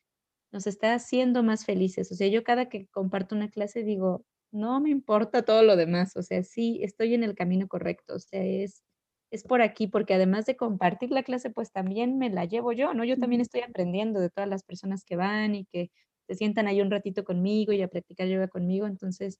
[0.53, 2.13] nos está haciendo más felices".
[2.13, 6.17] O sea, yo cada que comparto una clase digo: "No me importa todo lo demás,
[6.17, 8.83] o sea, sí, estoy en el camino correcto, o sea, es
[9.31, 12.95] es por aquí", porque además de compartir la clase, pues, también me la llevo yo,
[12.95, 13.05] ¿no?
[13.05, 15.91] Yo también estoy aprendiendo de todas las personas que van y que
[16.29, 18.87] se sientan ahí un ratito conmigo y a practicar yoga conmigo.
[18.87, 19.39] Entonces,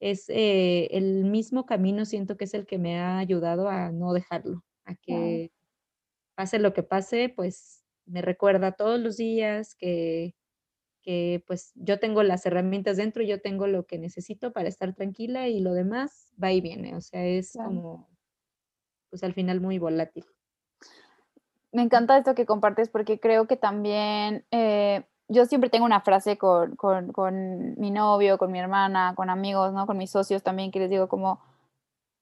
[0.00, 4.12] es, eh, el mismo camino, siento que es el que me ha ayudado a no
[4.14, 5.52] dejarlo, a que
[6.36, 10.34] pase lo que pase, pues, me recuerda todos los días que
[11.02, 15.48] que, pues, yo tengo las herramientas dentro, yo tengo lo que necesito para estar tranquila
[15.48, 17.58] y lo demás va y viene, o sea, es Claro.
[17.58, 18.08] como
[19.12, 20.24] pues, al final muy volátil.
[21.72, 26.38] Me encanta esto que compartes, porque creo que también, eh, yo siempre tengo una frase
[26.38, 29.86] con con con mi novio, con mi hermana, con amigos, ¿no?
[29.86, 31.40] Con mis socios también, que les digo como: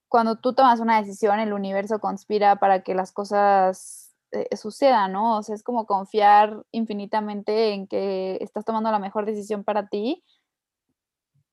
[0.08, 5.38] "Cuando tú tomas una decisión, el universo conspira para que las cosas, eh, sucedan", ¿no?
[5.38, 10.22] O sea, es como confiar infinitamente en que estás tomando la mejor decisión para ti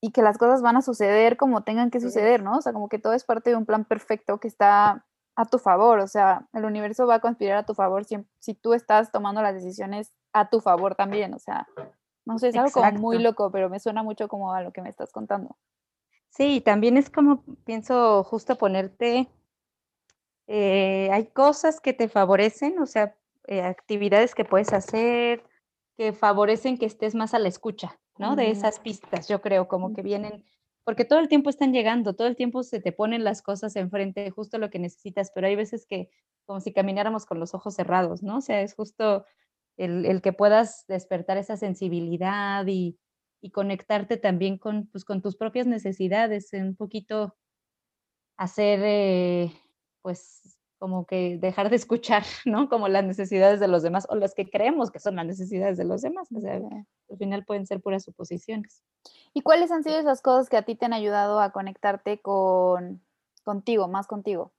[0.02, 2.58] y que las cosas van a suceder como tengan que suceder, ¿no?
[2.58, 5.60] O sea, como que todo es parte de un plan perfecto que está a tu
[5.60, 9.12] favor, o sea, el universo va a conspirar a tu favor siem si tú estás
[9.12, 11.68] tomando las decisiones a tu favor también, o sea,
[12.26, 14.82] no sé, es algo como muy loco, pero me suena mucho como a lo que
[14.82, 15.56] me estás contando.
[16.30, 19.30] Sí, también es como pienso justo ponerte
[20.48, 23.16] eh, hay cosas que te favorecen, o sea,
[23.48, 25.44] eh, actividades que puedes hacer,
[25.96, 28.36] que favorecen que estés más a la escucha, ¿no?
[28.36, 30.44] De esas pistas, yo creo, como que vienen
[30.84, 34.30] porque todo el tiempo están llegando, todo el tiempo se te ponen las cosas enfrente,
[34.32, 36.10] justo lo que necesitas, pero hay veces que
[36.46, 38.38] como si camináramos con los ojos cerrados, ¿no?
[38.38, 39.26] O sea, es justo
[39.78, 43.00] el, que puedas despertar esa sensibilidad y,
[43.52, 47.36] conectarte también con, pues, con tus propias necesidades, un poquito
[48.38, 49.52] hacer, eh,
[50.02, 52.68] pues, como que dejar de escuchar, ¿no?
[52.70, 55.86] Como las necesidades de los demás o las que creemos que son las necesidades de
[55.86, 56.28] los demás.
[56.36, 58.84] O sea, al final pueden ser puras suposiciones.
[59.34, 63.02] ¿Y cuáles han sido esas cosas que a ti te han ayudado a conectarte con
[63.46, 64.54] contigo, más contigo?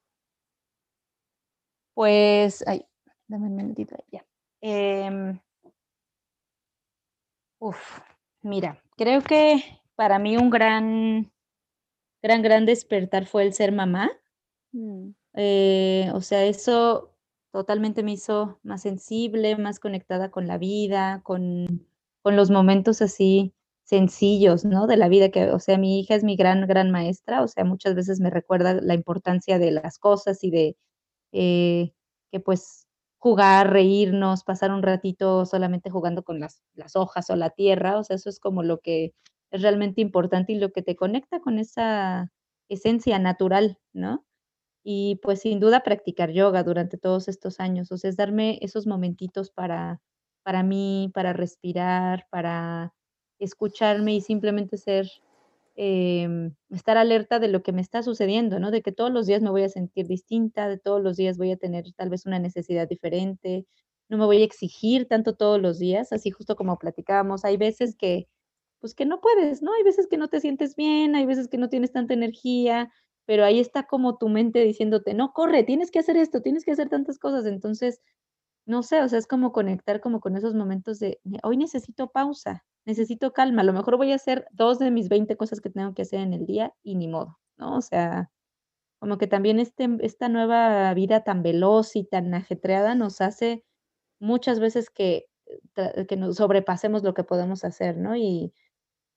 [1.94, 2.86] Pues, ay,
[3.28, 4.24] dame un minutito ya.
[4.66, 5.38] Em,
[7.58, 8.00] uf,
[8.42, 9.62] mira, creo que
[9.94, 11.30] para mí un gran,
[12.22, 14.10] gran, gran despertar fue el ser mamá.
[14.72, 15.10] Mm.
[15.34, 17.14] Eh, o sea, eso
[17.52, 21.86] totalmente me hizo más sensible, más conectada con la vida, con,
[22.22, 24.86] con los momentos así sencillos, ¿no?
[24.86, 27.64] De la vida, que, o sea, mi hija es mi gran, gran maestra, o sea,
[27.64, 30.76] muchas veces me recuerda la importancia de las cosas y de
[31.32, 31.92] eh,
[32.32, 32.83] que pues
[33.24, 38.04] jugar, reírnos, pasar un ratito solamente jugando con las, las hojas o la tierra, o
[38.04, 39.14] sea, eso es como lo que
[39.50, 42.30] es realmente importante y lo que te conecta con esa
[42.68, 44.26] esencia natural, ¿no?
[44.84, 48.86] Y pues sin duda practicar yoga durante todos estos años, o sea, es darme esos
[48.86, 50.02] momentitos para,
[50.42, 52.92] para mí, para respirar, para
[53.38, 55.08] escucharme y simplemente ser
[55.76, 58.70] Em, estar alerta de lo que me está sucediendo, ¿no?
[58.70, 61.50] De que todos los días me voy a sentir distinta, de todos los días voy
[61.50, 63.66] a tener tal vez una necesidad diferente,
[64.08, 67.96] no me voy a exigir tanto todos los días, así justo como platicábamos, hay veces
[67.96, 68.28] que,
[68.80, 69.72] pues que no puedes, ¿no?
[69.74, 72.92] Hay veces que no te sientes bien, hay veces que no tienes tanta energía,
[73.26, 76.72] pero ahí está como tu mente diciéndote, no, corre, tienes que hacer esto, tienes que
[76.72, 78.00] hacer tantas cosas, entonces,
[78.66, 82.64] no sé, o sea, es como conectar como con esos momentos de, hoy necesito pausa,
[82.86, 85.94] necesito calma, a lo mejor voy a hacer dos de mis 20 cosas que tengo
[85.94, 87.76] que hacer en el día y ni modo, ¿no?
[87.76, 88.30] O sea,
[88.98, 93.64] como que también este, esta nueva vida tan veloz y tan ajetreada nos hace
[94.20, 95.26] muchas veces que,
[95.76, 98.16] eh, que nos sobrepasemos lo que podemos hacer, ¿no?
[98.16, 98.54] Y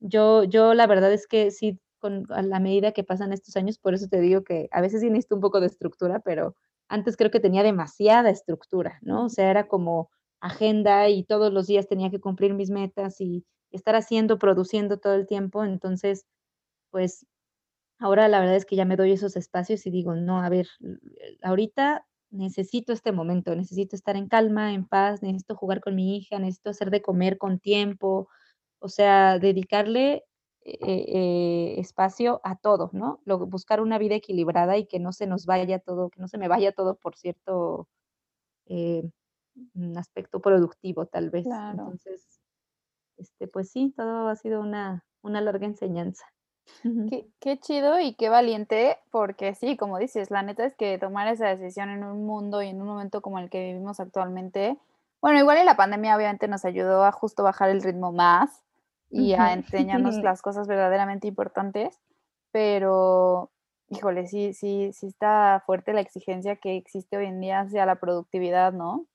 [0.02, 3.80] yo, yo la verdad es que sí, con, a la medida que pasan estos años,
[3.80, 6.56] por eso te digo que a veces sí necesito un poco de estructura, pero
[6.90, 9.26] antes creo que tenía demasiada estructura, ¿no?
[9.26, 10.10] O sea, era como
[10.42, 15.16] agenda y todos los días tenía que cumplir mis metas y estar haciendo, produciendo todo
[15.16, 15.64] el tiempo.
[15.64, 16.26] Entonces,
[16.92, 17.26] pues
[18.00, 20.68] ahora la verdad es que ya me doy esos espacios y digo, no, a ver,
[21.44, 26.40] ahorita necesito este momento, necesito estar en calma, en paz, necesito jugar con mi hija,
[26.40, 28.30] necesito hacer de comer con tiempo,
[28.80, 30.26] o sea, dedicarle
[30.70, 33.22] eh, eh, espacio a todo, ¿no?
[33.26, 36.50] buscar una vida equilibrada y que no se nos vaya todo, que no se me
[36.50, 37.88] vaya todo por cierto
[38.66, 39.10] eh,
[39.96, 41.46] aspecto productivo, tal vez.
[41.46, 42.42] Entonces,
[43.16, 46.26] este, pues sí, todo ha sido una, una larga enseñanza.
[46.84, 51.30] Qué, qué, chido y qué valiente, porque sí, como dices, la neta es que tomar
[51.30, 54.78] esa decisión en un mundo y en un momento como el que vivimos actualmente,
[55.22, 58.67] bueno, igual y la pandemia obviamente nos ayudó a justo bajar el ritmo más
[59.10, 62.00] y a enseñarnos las cosas verdaderamente importantes,
[62.52, 63.52] pero
[63.90, 67.96] híjole, sí, sí, sí está fuerte la exigencia que existe hoy en día hacia la
[67.96, 69.06] productividad, ¿no?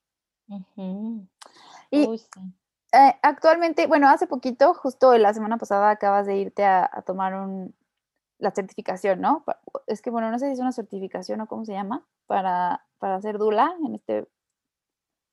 [1.91, 2.09] Y
[2.95, 7.75] eh, actualmente, bueno, hace poquito, justo la semana pasada, acabas de irte a, tomar un,
[8.39, 9.45] la certificación, ¿no?
[9.87, 13.17] Es que, bueno, no sé si es una certificación o cómo se llama, para, para
[13.17, 14.27] hacer Dula en este...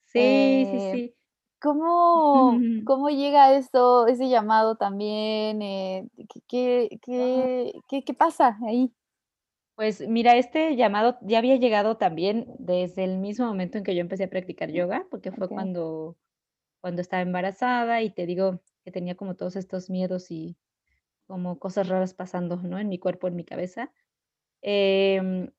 [0.05, 1.15] Sí, sí, eh, sí.
[1.61, 5.61] ¿Cómo, cómo llega eso, ese llamado también?
[5.61, 6.07] Eh,
[6.47, 8.93] ¿qué, qué, qué, qué, pasa ahí?
[9.75, 14.01] Pues mira, este llamado ya había llegado también desde el mismo momento en que yo
[14.01, 16.17] empecé a practicar yoga, porque fue cuando
[16.81, 20.57] cuando estaba embarazada y te digo que tenía como todos estos miedos y
[21.27, 22.79] como cosas raras pasando, ¿no?
[22.79, 23.91] En mi cuerpo, en mi cabeza.
[24.61, 25.51] Em,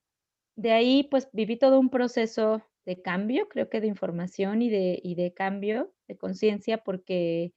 [0.55, 4.99] de ahí, pues viví todo un proceso de cambio, creo que de información y de,
[5.03, 7.53] y de cambio de conciencia, porque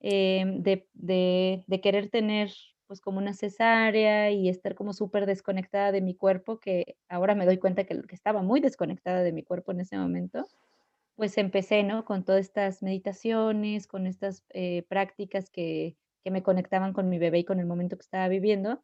[0.00, 2.52] em, de, de, de, querer tener
[2.86, 7.46] pues como una cesárea y estar como súper desconectada de mi cuerpo, que ahora me
[7.46, 10.46] doy cuenta que, que estaba muy desconectada de mi cuerpo en ese momento
[11.16, 12.04] pues empecé, ¿no?
[12.04, 17.40] Con todas estas meditaciones, con estas eh, prácticas que, que, me conectaban con mi bebé
[17.40, 18.82] y con el momento que estaba viviendo.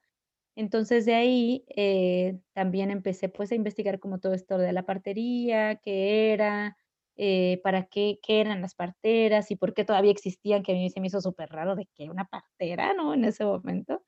[0.58, 5.76] Entonces de ahí eh, también empecé pues a investigar como todo esto de la partería,
[5.76, 6.76] qué era,
[7.14, 10.90] eh, para qué, qué eran las parteras y por qué todavía existían, que a mí
[10.90, 13.14] se me hizo súper raro de que una partera, ¿no?
[13.14, 14.02] En ese momento.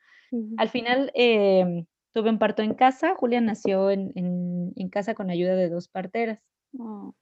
[0.57, 5.31] Al final em, tuve un parto en casa, Julia nació en, en, en casa con
[5.31, 6.41] ayuda de dos parteras.
[6.77, 7.15] Oh.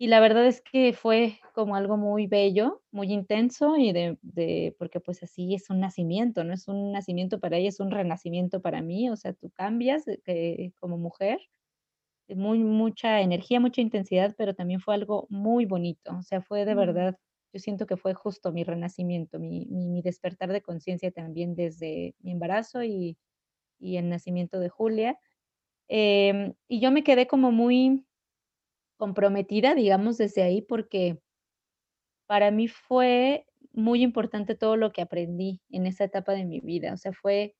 [0.00, 4.74] Y la verdad es que fue como algo muy bello, muy intenso y de, de,
[4.78, 8.62] porque pues así es un nacimiento, no es un nacimiento para ella, es un renacimiento
[8.62, 11.40] para mí, o sea, tú cambias eh, como mujer
[12.28, 16.16] muy mucha energía, mucha intensidad, pero también fue algo muy bonito.
[16.18, 16.74] O sea, fue de Mm.
[16.74, 17.16] verdad,
[17.52, 22.14] yo siento que fue justo mi renacimiento, mi mi mi despertar de conciencia también desde
[22.20, 23.18] mi embarazo y
[23.80, 25.18] y el nacimiento de Julia.
[25.88, 28.06] Em, y yo me quedé como muy
[28.98, 31.20] comprometida, digamos, desde ahí, porque
[32.26, 36.92] para mí fue muy importante todo lo que aprendí en esa etapa de mi vida.
[36.92, 37.54] O sea, fue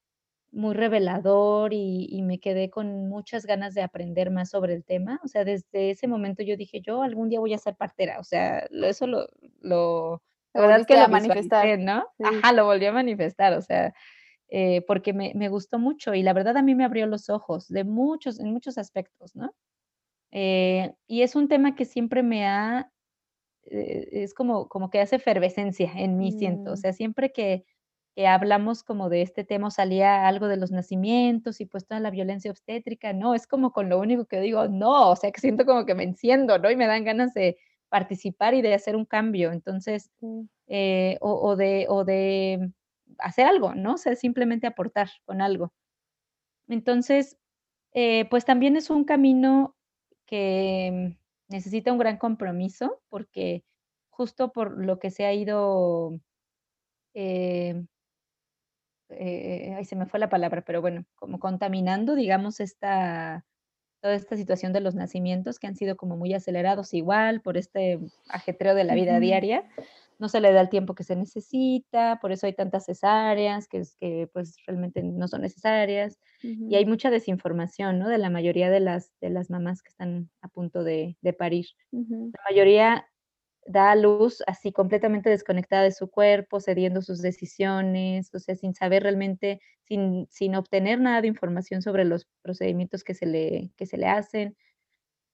[0.53, 5.20] muy revelador y y me quedé con muchas ganas de aprender más sobre el tema.
[5.24, 8.20] O sea, desde ese momento yo dije: "Yo algún día voy a ser partera".
[8.20, 9.28] O sea, eso lo
[9.61, 10.22] lo
[10.55, 11.70] la verdad que lo manifestar.
[11.78, 12.07] ¿no?
[12.18, 12.43] Sí.
[12.43, 13.95] Ajá, lo volví a manifestar, o sea,
[14.51, 17.68] eh, porque me me gustó mucho y la verdad a mí me abrió los ojos
[17.68, 19.55] de muchos en muchos aspectos, ¿no?
[20.33, 22.93] Eh, y es un tema que siempre me ha
[23.64, 26.72] eh, es como como que hace efervescencia en mí, siento.
[26.72, 26.79] O Mm.
[26.79, 27.64] sea, siempre que
[28.16, 32.11] que hablamos como de este tema, salía algo de los nacimientos y, pues, toda la
[32.11, 35.66] violencia obstétrica, no, es como con lo único que digo: "No", o sea, que siento
[35.66, 36.70] como que me enciendo, ¿no?
[36.70, 37.59] Y me dan ganas de
[37.91, 39.53] participar y de hacer un cambio.
[39.53, 40.49] Entonces, Sí.
[40.68, 42.72] eh, o o de o de
[43.18, 43.95] hacer algo, ¿no?
[43.95, 45.72] O sea, simplemente aportar con algo.
[46.68, 47.39] Entonces,
[47.95, 49.78] eh, pues, también es un camino
[50.29, 51.16] que
[51.49, 53.64] necesita un gran compromiso, porque
[54.11, 56.20] justo por lo que se ha ido,
[57.14, 57.89] em
[59.11, 63.45] eh, ay, se me fue la palabra, pero bueno, como contaminando, digamos, esta
[64.01, 67.99] toda esta situación de los nacimientos que han sido como muy acelerados, igual por este
[68.29, 69.64] ajetreo de la vida diaria,
[70.19, 73.83] no se le da el tiempo que se necesita, por eso hay tantas cesáreas, que
[74.01, 76.19] que, pues, realmente no son necesarias,
[76.69, 78.09] y hay mucha desinformación, ¿no?
[78.09, 81.66] De la mayoría de las de las mamás que están a punto de de parir.
[82.35, 83.07] La mayoría
[83.66, 88.75] da a luz así completamente desconectada de su cuerpo, cediendo sus decisiones, o sea, sin
[88.75, 93.87] saber realmente, sin sin obtener nada de información sobre los procedimientos que se le que
[93.87, 94.57] se le hacen.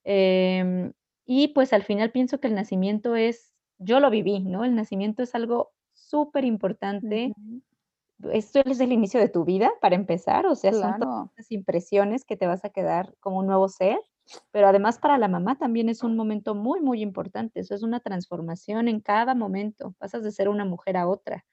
[0.05, 0.93] Em,
[1.27, 4.65] y pues, al final pienso que el nacimiento es yo lo viví, ¿no?
[4.65, 7.35] El nacimiento es algo superimportante.
[7.37, 7.63] Ujú.
[8.33, 12.25] Esto es el inicio de tu vida, para empezar, o sea, son todas esas impresiones
[12.25, 13.99] que te vas a quedar como un nuevo ser,
[14.53, 17.61] pero además para la mamá también es un momento muy, muy importante.
[17.61, 21.45] Eso es una transformación en cada momento, pasas de ser una mujer a otra.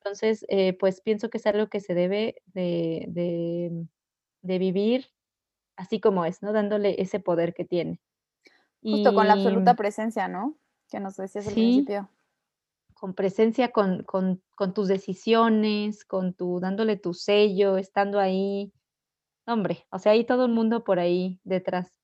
[0.00, 3.86] Entonces, eh, pues, pienso que es algo que se debe de de
[4.42, 5.06] de vivir
[5.76, 6.52] así como es, ¿no?
[6.54, 8.00] Dándole ese poder que tiene.
[8.90, 10.58] Justo con la absoluta presencia, ¿no?
[10.92, 11.56] Que nos decías al Sí.
[11.56, 12.12] principio.
[12.96, 18.72] Con presencia, con con con tus decisiones, con tu dándole tu sello, estando ahí.
[19.46, 22.00] Hombre, o sea, hay todo un mundo por ahí detrás.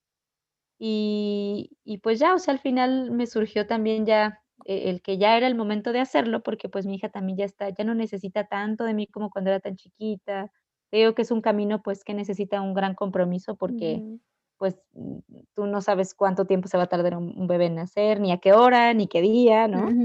[0.78, 5.18] Y y pues ya, o sea, al final me surgió también ya, e el que
[5.18, 7.94] ya era el momento de hacerlo, porque, pues, mi hija también ya está ya no
[7.94, 10.52] necesita tanto de mí como cuando era tan chiquita.
[10.90, 14.20] Te digo que es un camino, pues, que necesita un gran compromiso porque, Ujú.
[14.58, 15.18] Pues, mm,
[15.54, 18.32] tú no sabes cuánto tiempo se va a tardar un un bebé en nacer, ni
[18.32, 19.96] a qué hora, ni qué día, ¿no?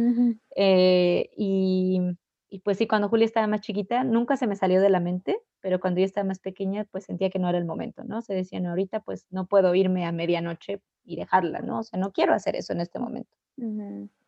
[0.56, 2.01] Eh, y
[2.49, 5.39] y pues sí, cuando Julia estaba más chiquita, nunca se me salió de la mente,
[5.62, 8.22] pero cuando ella estaba más pequeña, pues, sentía que no era el momento, ¿no?
[8.22, 11.80] Se decía: "No, ahorita, pues, no puedo irme a medianoche y dejarla", ¿no?
[11.80, 13.38] O sea, no quiero hacer eso en este momento.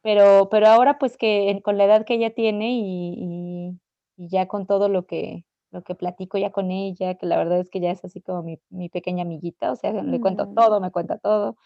[0.04, 3.80] Pero pero ahora, pues, que con la edad que ella tiene y y
[4.18, 5.46] y ya con todo lo que
[5.76, 8.44] lo que platico ya con ella, que la verdad es que ya es así como
[8.44, 10.56] mi mi pequeña amiguita, o sea, le cuento Mm.
[10.56, 11.58] todo, me cuenta todo.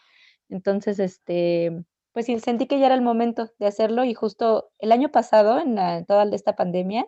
[0.49, 4.91] Entonces, este, pues sí, sentí que ya era el momento de hacerlo y justo el
[4.93, 7.07] año pasado, en la toda esta pandemia,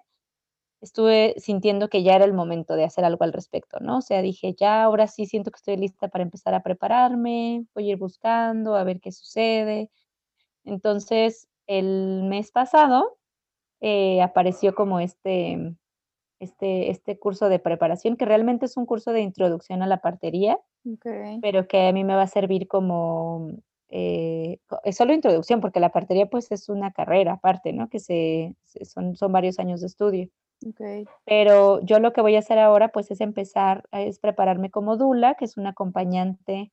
[0.81, 3.99] estuve sintiendo que ya era el momento de hacer algo al respecto, ¿no?
[3.99, 7.89] O sea, dije: "Ya, ahora sí siento que estoy lista para empezar a prepararme, voy
[7.89, 9.91] a ir buscando a ver qué sucede".
[10.65, 13.17] Entonces, el mes pasado,
[13.81, 15.75] eh, apareció como este
[16.41, 20.59] este este curso de preparación, que realmente es un curso de introducción a la partería,
[20.85, 21.43] Okey.
[21.43, 23.49] pero que a mí me va a servir como,
[23.89, 27.89] eh, es solo introducción, porque la partería, pues, es una carrera aparte, ¿no?
[27.89, 30.29] Que se se son son varios años de estudio.
[30.65, 31.09] Okey.
[31.25, 35.35] Pero yo lo que voy a hacer ahora, pues, es empezar es prepararme como dula,
[35.35, 36.71] que es una acompañante,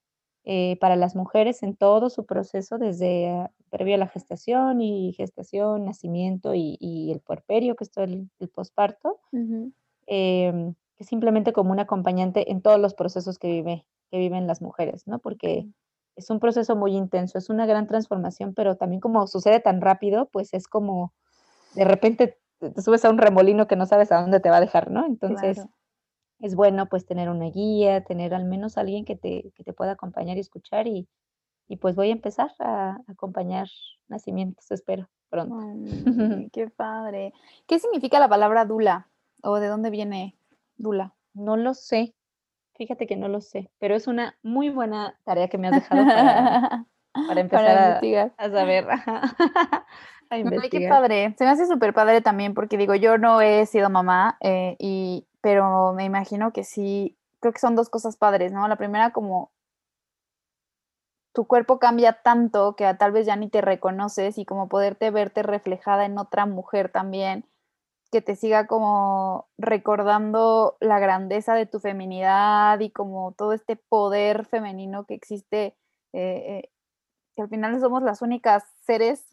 [0.49, 5.13] eh, para las mujeres en todo su proceso, desde, ah, previo a la gestación y
[5.15, 9.21] gestación, nacimiento y y el puerperio, que es todo el el posparto.
[9.33, 9.73] Ujú.
[10.07, 14.63] Em, es simplemente como un acompañante en todos los procesos que vive que viven las
[14.63, 15.19] mujeres, ¿no?
[15.21, 15.69] Porque
[16.17, 20.29] es un proceso muy intenso, es una gran transformación, pero también como sucede tan rápido,
[20.33, 21.13] pues, es como
[21.75, 24.59] de repente te te subes a un remolino que no sabes a dónde te va
[24.59, 25.07] a dejar, ¿no?
[25.07, 25.71] Entonces, Claro.
[26.41, 29.93] Es bueno, pues, tener una guía, tener al menos alguien que te que te pueda
[29.93, 31.09] acompañar y escuchar, y
[31.69, 33.69] y pues voy a empezar a acompañar
[34.09, 35.59] nacimientos, espero pronto.
[35.61, 37.33] Ay, qué padre.
[37.67, 39.09] ¿Qué significa la palabra dula
[39.43, 40.37] o de dónde viene
[40.77, 41.15] dula?
[41.35, 42.15] No lo sé.
[42.75, 46.07] Fíjate que no lo sé, pero es una muy buena tarea que me has dejado
[46.07, 46.87] para
[47.29, 48.35] para empezar Para a investigar.
[48.37, 48.87] a saber,
[50.31, 51.35] Ay, qué padre.
[51.37, 55.27] Se me hace súper padre también, porque digo, yo no he sido mamá, eh, y
[55.41, 58.67] pero me imagino que sí, creo que son 2 cosas padres, ¿no?
[58.69, 59.51] La primera, como
[61.37, 65.43] tu cuerpo cambia tanto que tal vez ya ni te reconoces, y como poderte verte
[65.43, 67.45] reflejada en otra mujer también,
[68.13, 74.47] que te siga como recordando la grandeza de tu feminidad y como todo este poder
[74.47, 75.77] femenino que existe,
[76.15, 76.71] eh eh,
[77.39, 79.25] que al final somos las únicas seres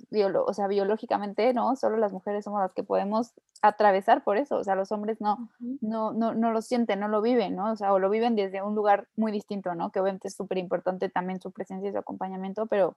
[0.45, 1.75] o sea, biológicamente, ¿no?
[1.75, 3.33] Solo las mujeres somos las que podemos
[3.63, 5.49] atravesar por eso, o sea, los hombres no
[5.81, 7.71] no no no lo sienten, no lo viven, ¿no?
[7.71, 9.91] O sea, o lo viven desde un lugar muy distinto, ¿no?
[9.91, 12.95] Que obviamente es superimportante también su presencia y su acompañamiento, pero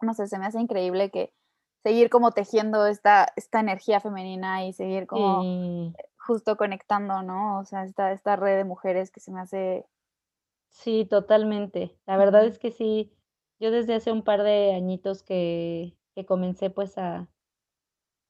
[0.00, 1.32] no sé, se me hace increíble que
[1.82, 5.92] seguir como tejiendo esta esta energía femenina y seguir como, Sí.
[6.16, 7.58] justo conectando, ¿no?
[7.58, 9.84] O sea, esta esta red de mujeres que se me hace
[10.68, 11.98] Sí, totalmente.
[12.06, 13.12] La verdad es que sí,
[13.62, 17.28] yo desde hace un par de añitos que que comencé, pues, a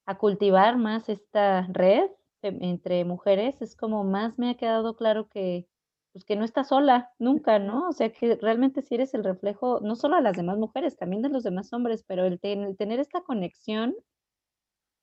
[0.07, 2.09] a cultivar más esta red
[2.41, 5.65] em entre mujeres, es como más me ha quedado claro que,
[6.11, 7.57] pues, que no estás sola, nunca.
[7.57, 7.87] ¿no?
[7.87, 11.21] O sea, que realmente sí eres el reflejo, no solo de las demás mujeres, también
[11.21, 13.95] de los demás hombres, pero el ten el tener esta conexión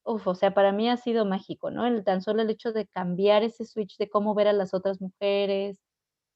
[0.06, 1.86] uf, o sea, para mí ha sido mágico, ¿no?
[1.86, 5.00] El tan solo el hecho de cambiar ese switch de cómo ver a las otras
[5.00, 5.78] mujeres,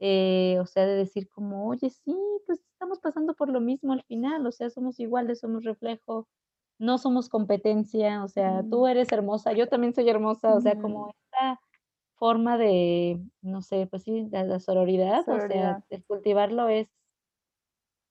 [0.01, 2.14] eh, o sea, de decir como: "Oye, sí,
[2.47, 6.28] pues, estamos pasando por lo mismo al final, o sea, somos iguales, somos reflejo,
[6.78, 8.64] no somos competencia, o sea, Mm.
[8.64, 11.61] tú eres hermosa, yo también soy hermosa", o sea, como esta
[12.16, 15.85] forma de, no sé, pues sí, de la sororidad, o sea, Sororidad.
[15.91, 16.89] el cultivarlo es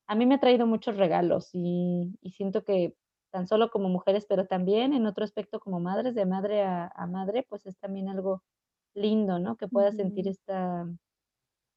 [0.07, 2.95] a mí me ha traído muchos regalos, y y siento que
[3.31, 7.07] tan solo como mujeres, pero también en otro aspecto como madres, de madre a a
[7.07, 8.43] madre, pues, es también algo
[8.93, 9.55] lindo, ¿no?
[9.57, 10.27] Que puedas sentir Ujú.
[10.27, 10.85] esta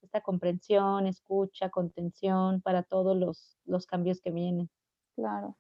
[0.07, 4.71] esta comprensión, escucha, contención para todos los los cambios que vienen.
[5.15, 5.57] Claro.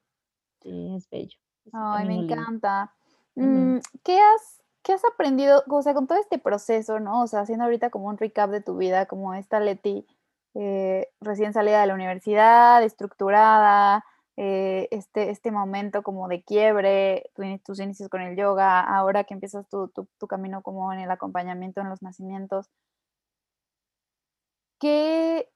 [0.62, 2.34] Sí, es bello, es Ay, me lindo.
[2.34, 2.94] encanta.
[3.34, 5.62] Mm, ¿qué has qué has aprendido?
[5.68, 7.22] O sea, con todo este proceso, ¿no?
[7.22, 10.07] O sea, haciendo ahorita como un recap de tu vida, como esta Leti,
[10.55, 14.05] eh, recién salida de la universidad, estructurada,
[14.36, 17.30] eh, este este momento como de quiebre,
[17.64, 21.11] tus inicios con el yoga, ahora que empiezas tu tu tu camino como en el
[21.11, 22.70] acompañamiento en los nacimientos.
[24.78, 25.48] ¿Qué?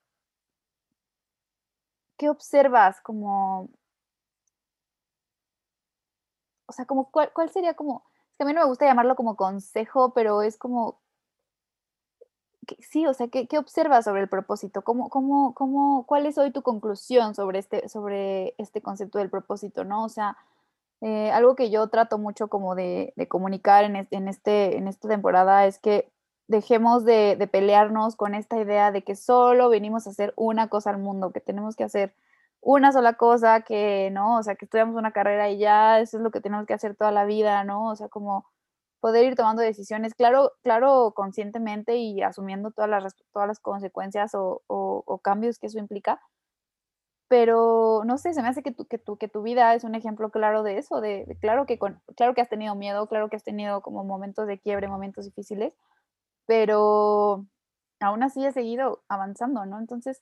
[2.17, 3.01] ¿Qué observas?
[3.01, 3.71] Como
[6.67, 8.05] o sea, como, ¿cuál cuál sería como?
[8.31, 11.01] Es que a mí no me gusta llamarlo como consejo, pero es como
[12.81, 14.83] sí, o sea, ¿qué qué observas sobre el propósito?
[14.83, 19.85] ¿Cómo cómo cómo cuál es hoy tu conclusión sobre este sobre este concepto del propósito,
[19.85, 20.05] no?
[20.05, 20.37] O sea,
[21.03, 24.89] eh, algo que yo trato mucho como de de comunicar en este en este en
[24.89, 26.11] esta temporada es que
[26.51, 30.91] dejemos de de pelearnos con esta idea de que solo venimos a hacer una cosa
[30.91, 32.15] al mundo, que tenemos que hacer
[32.61, 36.23] una sola cosa, que no, o sea, que estudiamos una carrera y ya, eso es
[36.23, 37.89] lo que tenemos que hacer toda la vida, ¿no?
[37.91, 38.47] O sea, como
[39.01, 45.21] poder ir tomando decisiones, claro claro, conscientemente y asumiendo todas las todas las consecuencias o
[45.25, 46.21] cambios que eso implica.
[47.31, 49.95] Pero no sé, se me hace que tu que tu que tu vida es un
[49.95, 53.31] ejemplo claro de eso, de de claro que con claro que has tenido miedo, claro
[53.31, 55.73] que has tenido como momentos de quiebre, momentos difíciles,
[56.51, 57.47] pero
[58.01, 59.79] aún así has seguido avanzando, ¿no?
[59.79, 60.21] Entonces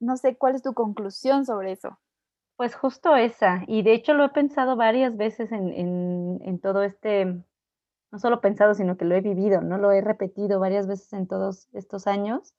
[0.00, 1.98] no sé, ¿cuál es tu conclusión sobre eso?
[2.56, 6.82] Pues justo esa, y de hecho lo he pensado varias veces en en en todo
[6.84, 7.24] este
[8.12, 9.78] no solo pensado, sino que lo he vivido, ¿no?
[9.78, 12.54] Lo he repetido varias veces en todos estos años,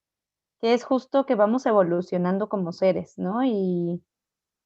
[0.62, 3.44] que es justo que vamos evolucionando como seres, ¿no?
[3.46, 4.04] Y,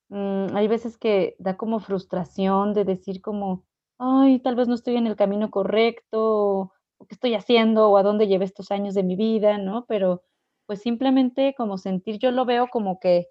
[0.10, 3.66] mm, hay veces que da como frustración de decir como:
[4.00, 6.74] "Ay, tal vez no estoy en el camino correcto,
[7.08, 9.86] ¿qué estoy haciendo, o a dónde llevé estos años de mi vida?", ¿no?
[9.88, 10.24] Pero,
[10.68, 13.28] pues, simplemente como sentir yo lo veo como que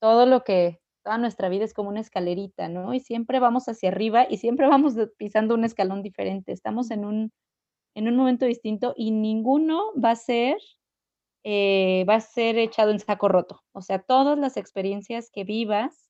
[0.00, 2.94] todo lo que toda nuestra vida es como una escalerita, ¿no?
[2.94, 6.52] Y siempre vamos hacia arriba, y siempre vamos pisando un escalón diferente.
[6.52, 7.32] Estamos en un
[7.96, 10.56] en un momento distinto, y ninguno va a ser,
[11.44, 13.60] eh, va a ser echado en saco roto.
[13.72, 16.07] O sea, todas las experiencias que vivas,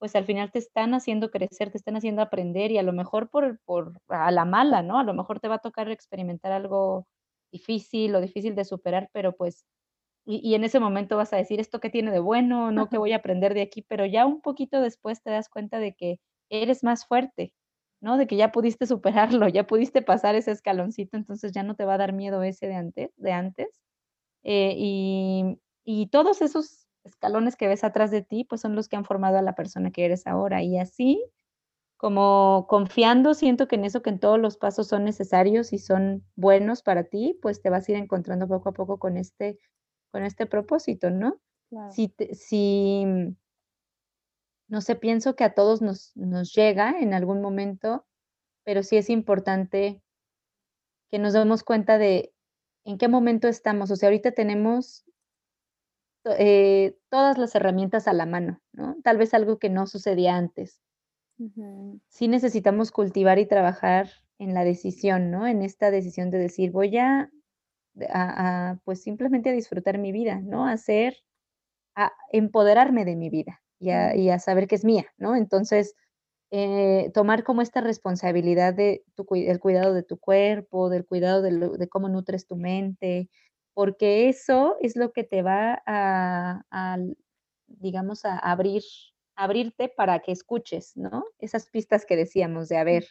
[0.00, 3.30] pues, al final te están haciendo crecer, te están haciendo aprender, y a lo mejor
[3.30, 4.98] por por a la mala, ¿no?
[5.00, 7.08] A lo mejor te va a tocar experimentar algo
[7.52, 9.66] difícil, o difícil de superar, pero, pues
[10.26, 12.72] y y en ese momento vas a decir: "¿Esto qué tiene de bueno?
[12.72, 12.88] ¿No?
[12.90, 13.82] ¿Qué voy a aprender de aquí?".
[13.88, 16.20] Pero ya un poquito después te das cuenta de que
[16.50, 17.54] eres más fuerte,
[18.02, 18.18] ¿no?
[18.18, 21.94] De que ya pudiste superarlo, ya pudiste pasar ese escaloncito, entonces ya no te va
[21.94, 23.82] a dar miedo ese de ante de antes.
[24.44, 28.96] Eh, y y todos esos escalones que ves atrás de ti, pues, son los que
[28.96, 30.62] han formado a la persona que eres ahora.
[30.62, 31.24] Y así
[32.00, 36.24] como confiando, siento que en eso, que en todos los pasos son necesarios y son
[36.34, 39.58] buenos para ti, pues te vas a ir encontrando poco a poco con este,
[40.10, 41.38] con este propósito, ¿no?
[41.90, 43.04] Si, si,
[44.66, 48.06] no sé, pienso que a todos nos, nos llega en algún momento,
[48.64, 50.00] pero sí es importante
[51.10, 52.32] que nos demos cuenta de
[52.84, 53.90] en qué momento estamos.
[53.90, 55.04] O sea, ahorita tenemos
[56.24, 58.96] eh, todas las herramientas a la mano, ¿no?
[59.02, 60.80] Tal vez algo que no sucedía antes.
[62.08, 65.46] Sí necesitamos cultivar y trabajar en la decisión, ¿no?
[65.46, 67.30] En esta decisión de decir, voy a,
[68.10, 70.66] a, pues simplemente a disfrutar mi vida, ¿no?
[70.66, 71.16] A hacer,
[71.96, 75.34] a empoderarme de mi vida y a, y a saber que es mía, ¿no?
[75.34, 75.94] Entonces,
[76.50, 81.52] eh, tomar como esta responsabilidad de tu, el cuidado de tu cuerpo, del cuidado de,
[81.78, 83.30] de, cómo nutres tu mente,
[83.80, 86.98] porque eso es lo que te va a, a
[87.66, 88.82] digamos, a abrir
[89.36, 91.24] abrirte para que escuches, ¿no?
[91.38, 93.06] Esas pistas que decíamos de, a ver,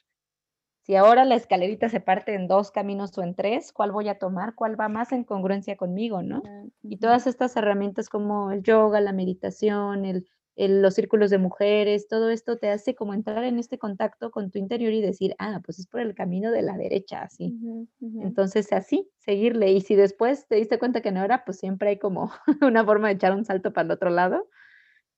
[0.84, 4.20] si ahora la escalerita se parte en dos caminos o en tres, ¿cuál voy a
[4.20, 4.54] tomar?
[4.54, 6.44] ¿Cuál va más en congruencia conmigo, no?
[6.84, 10.28] Y todas estas herramientas como el yoga, la meditación, el,
[10.68, 14.60] los círculos de mujeres, todo esto te hace como entrar en este contacto con tu
[14.60, 17.58] interior y decir, ah, pues es por el camino de la derecha, así.
[18.02, 19.72] Entonces, así, seguirle.
[19.72, 22.32] Y si después te diste cuenta que no era, pues siempre hay como
[22.62, 24.50] una forma de echar un salto para el otro lado.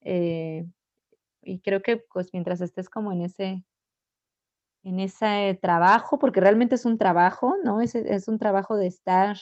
[0.02, 0.66] Eh,
[1.42, 3.66] y creo que, pues, mientras estés como en ese
[4.84, 7.82] en ese trabajo, porque realmente es un trabajo, ¿no?
[7.82, 9.38] Es es un trabajo de estar,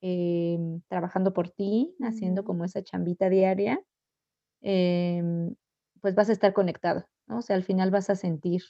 [0.00, 3.80] em, trabajando por ti, haciendo como esa chambita diaria,
[4.60, 5.54] em,
[6.00, 7.38] pues vas a estar conectado, ¿no?
[7.38, 8.62] O sea, al final vas a sentir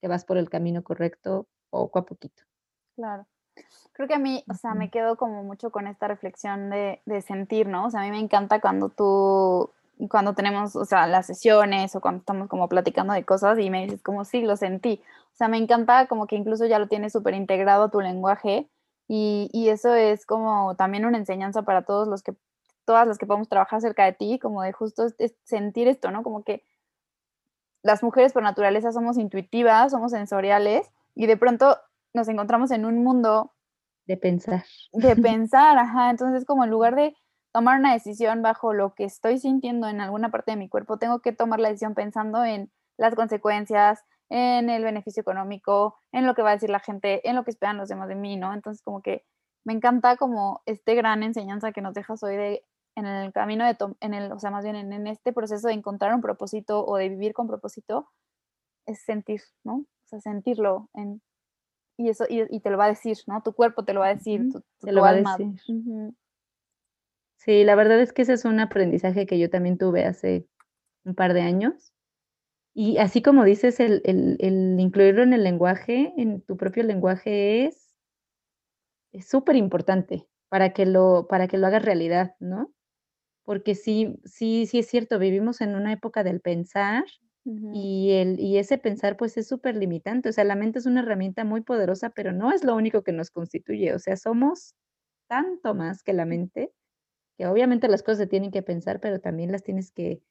[0.00, 2.42] que vas por el camino correcto poco a poquito.
[2.96, 3.26] Claro.
[3.92, 7.22] Creo que a mí, o sea, me quedo como mucho con esta reflexión de de
[7.22, 7.86] sentir, ¿no?
[7.86, 9.70] O sea, a mí me encanta cuando tú
[10.08, 13.84] cuando tenemos, o sea, las sesiones o cuando estamos como platicando de cosas y me
[13.84, 15.00] dices como, sí, lo sentí.
[15.32, 18.68] O sea, me encanta como que incluso ya lo tienes súper integrado a tu lenguaje
[19.08, 22.32] y, y, eso es como también una enseñanza para todos los que,
[22.84, 25.06] todas las que podemos trabajar cerca de ti, como de justo
[25.44, 26.22] sentir esto, ¿no?
[26.22, 26.64] Como que
[27.82, 31.78] las mujeres por naturaleza somos intuitivas, somos sensoriales y de pronto
[32.14, 33.52] nos encontramos en un mundo
[34.06, 34.64] de pensar.
[34.92, 36.10] De pensar, ajá.
[36.10, 37.14] Entonces, como en lugar de
[37.52, 41.20] tomar una decisión bajo lo que estoy sintiendo en alguna parte de mi cuerpo, tengo
[41.20, 46.42] que tomar la decisión pensando en las consecuencias, en el beneficio económico, en lo que
[46.42, 48.52] va a decir la gente, en lo que esperan los demás de mí, ¿no?
[48.54, 49.24] Entonces como que
[49.64, 52.64] me encanta como este gran enseñanza que nos dejas hoy de
[52.96, 56.14] en el camino de, en el, o sea, más bien en, este proceso de encontrar
[56.14, 58.08] un propósito o de vivir con propósito,
[58.86, 59.76] es sentir, ¿no?
[59.76, 61.22] O sea, sentirlo en,
[61.96, 63.42] y eso, y, te lo va a decir, ¿no?
[63.42, 65.54] Tu cuerpo te lo va a decir, tu, te lo va a decir.
[67.36, 70.48] Sí, la verdad es que ese es un aprendizaje que yo también tuve hace
[71.04, 71.92] un par de años.
[72.74, 79.28] Y así como dices, el, el, incluirlo en el lenguaje, en tu propio lenguaje, es
[79.28, 82.72] súper importante para que lo, para que lo hagas realidad, ¿no?
[83.44, 87.04] Porque sí, sí, sí es cierto, vivimos en una época del pensar
[87.70, 90.28] y, el, y ese pensar pues es súper limitante.
[90.30, 93.12] O sea, la mente es una herramienta muy poderosa, pero no es lo único que
[93.12, 93.94] nos constituye.
[93.94, 94.74] O sea, somos
[95.28, 96.72] tanto más que la mente
[97.38, 100.22] que obviamente las cosas se tienen que pensar, pero también las tienes que,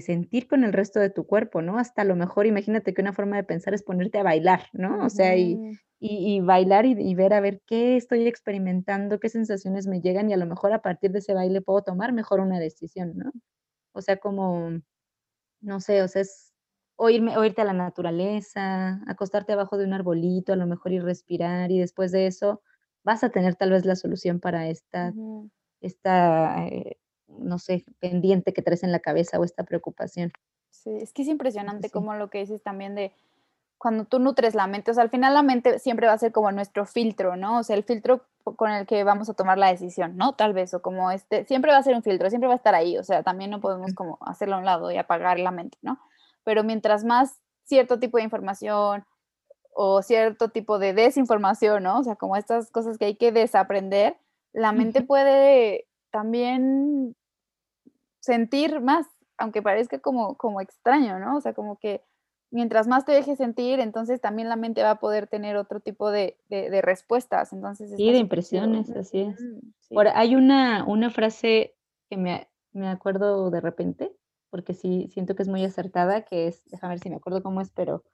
[0.00, 1.78] sentir con el resto de tu cuerpo, ¿no?
[1.78, 5.04] Hasta a lo mejor imagínate que una forma de pensar es ponerte a bailar, ¿no?
[5.04, 5.58] O sea, y,
[6.00, 10.36] y, bailar y, ver a ver qué estoy experimentando, qué sensaciones me llegan y a
[10.36, 13.32] lo mejor a partir de ese baile puedo tomar mejor una decisión, ¿no?
[13.92, 14.80] O sea, como,
[15.60, 16.52] no sé, o sea, es
[16.96, 21.70] oírme, oírte a la naturaleza, acostarte abajo de un arbolito, a lo mejor y respirar
[21.72, 22.62] y después de eso
[23.04, 25.12] vas a tener tal vez la solución para esta
[25.84, 26.96] esta, eh,
[27.38, 30.32] no sé, pendiente que traes en la cabeza o esta preocupación.
[30.70, 33.12] Sí, es que es impresionante como lo que dices también de
[33.78, 36.32] cuando tú nutres la mente, o sea, al final la mente siempre va a ser
[36.32, 37.58] como nuestro filtro, ¿no?
[37.58, 38.24] O sea, el filtro
[38.56, 40.34] con el que vamos a tomar la decisión, ¿no?
[40.34, 42.74] Tal vez, o como este, siempre va a ser un filtro, siempre va a estar
[42.74, 45.76] ahí, o sea, también no podemos como hacerlo a un lado y apagar la mente,
[45.82, 45.98] ¿no?
[46.44, 49.04] Pero mientras más cierto tipo de información
[49.74, 51.98] o cierto tipo de desinformación, ¿no?
[51.98, 54.16] O sea, como estas cosas que hay que desaprender,
[54.52, 57.16] la mente puede también
[58.24, 59.06] sentir más,
[59.36, 61.36] aunque parezca como, como extraño, ¿no?
[61.36, 62.02] O sea, como que
[62.50, 66.10] mientras más te dejes sentir, entonces también la mente va a poder tener otro tipo
[66.10, 66.36] de,
[66.82, 67.52] respuestas.
[67.52, 69.40] Entonces, sí, de impresiones, así es.
[69.90, 71.74] Ahora, hay una, una frase
[72.08, 74.16] que me, me, acuerdo de repente,
[74.50, 77.60] porque sí siento que es muy acertada, que es, déjame ver si me acuerdo cómo
[77.60, 78.04] es, pero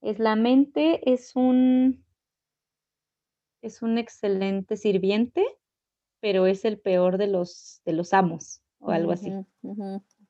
[0.00, 2.04] es la mente es un,
[3.62, 5.44] es un excelente sirviente
[6.20, 9.34] pero es el peor de los, de los amos o algo así.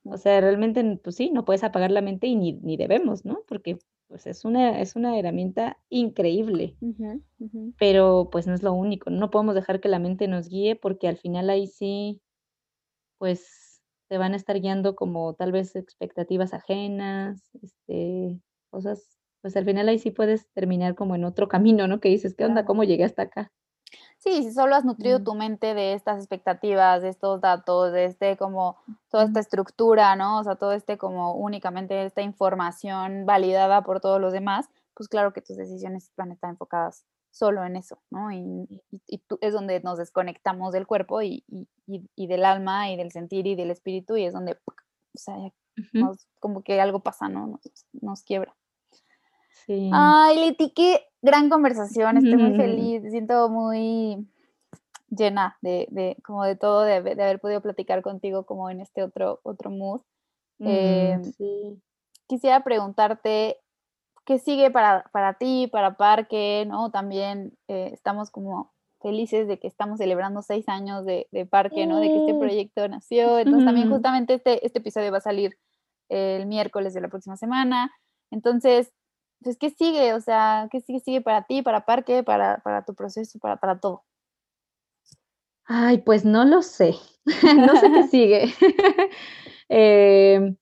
[0.05, 3.41] O sea, realmente, pues sí, no puedes apagar la mente y ni, ni debemos, ¿no?
[3.47, 3.79] Porque
[4.09, 6.79] pues es una, es una herramienta increíble,
[7.79, 11.09] pero pues no es lo único, no podemos dejar que la mente nos guíe porque
[11.09, 12.21] al final ahí sí,
[13.19, 18.41] pues te van a estar guiando como tal vez expectativas ajenas, este,
[18.71, 22.01] cosas, pues al final ahí sí puedes terminar como en otro camino, ¿no?
[22.01, 22.65] Que dices, ¿qué onda?
[22.65, 23.53] ¿Cómo llegué hasta acá?
[24.19, 25.25] Sí, si solo has nutrido Mm.
[25.25, 28.77] tu mente de estas expectativas, de estos datos, de este como
[29.11, 30.41] toda esta estructura, ¿no?
[30.41, 35.33] O sea, todo este como únicamente esta información validada por todos los demás, pues claro
[35.33, 38.33] que tus decisiones van a estar enfocadas solo en eso, ¿no?
[38.33, 41.45] Y, y- y tú es donde nos desconectamos del cuerpo y,
[41.87, 44.73] y- del alma y del sentir y del espíritu y es donde, o
[45.15, 45.37] sea,
[45.93, 47.47] nos- como que algo pasa, ¿no?
[47.47, 47.61] Nos,
[47.93, 48.57] nos quiebra.
[49.65, 49.91] Sí.
[49.93, 54.27] Ay, Leti, qué gran conversación, estoy muy feliz, me siento muy
[55.11, 58.81] llena de, de como de todo, de, haber- de haber podido platicar contigo como en
[58.81, 60.03] este otro, otro mood.
[60.59, 61.83] Mm, Em, sí.
[62.27, 63.59] quisiera preguntarte,
[64.25, 66.65] ¿qué sigue para, para ti, para Parque?
[66.69, 66.91] ¿no?
[66.91, 72.01] También eh, estamos como felices de que estamos celebrando seis años de, de Parque, ¿no?
[72.01, 72.39] De que este ¡Eh!
[72.39, 73.39] proyecto nació.
[73.39, 75.57] Entonces también justamente este, este episodio va a salir
[76.09, 77.93] el miércoles de la próxima semana.
[78.31, 78.93] Entonces,
[79.43, 80.15] pues, ¿qué sigue?
[80.15, 83.79] O sea, ¿qué sigue, sigue para ti, para Parque, para, para tu proceso, para, para
[83.81, 84.05] todo?
[85.65, 86.95] Ay, pues no lo sé.
[87.69, 88.55] No sé qué sigue.
[89.71, 90.57] Em,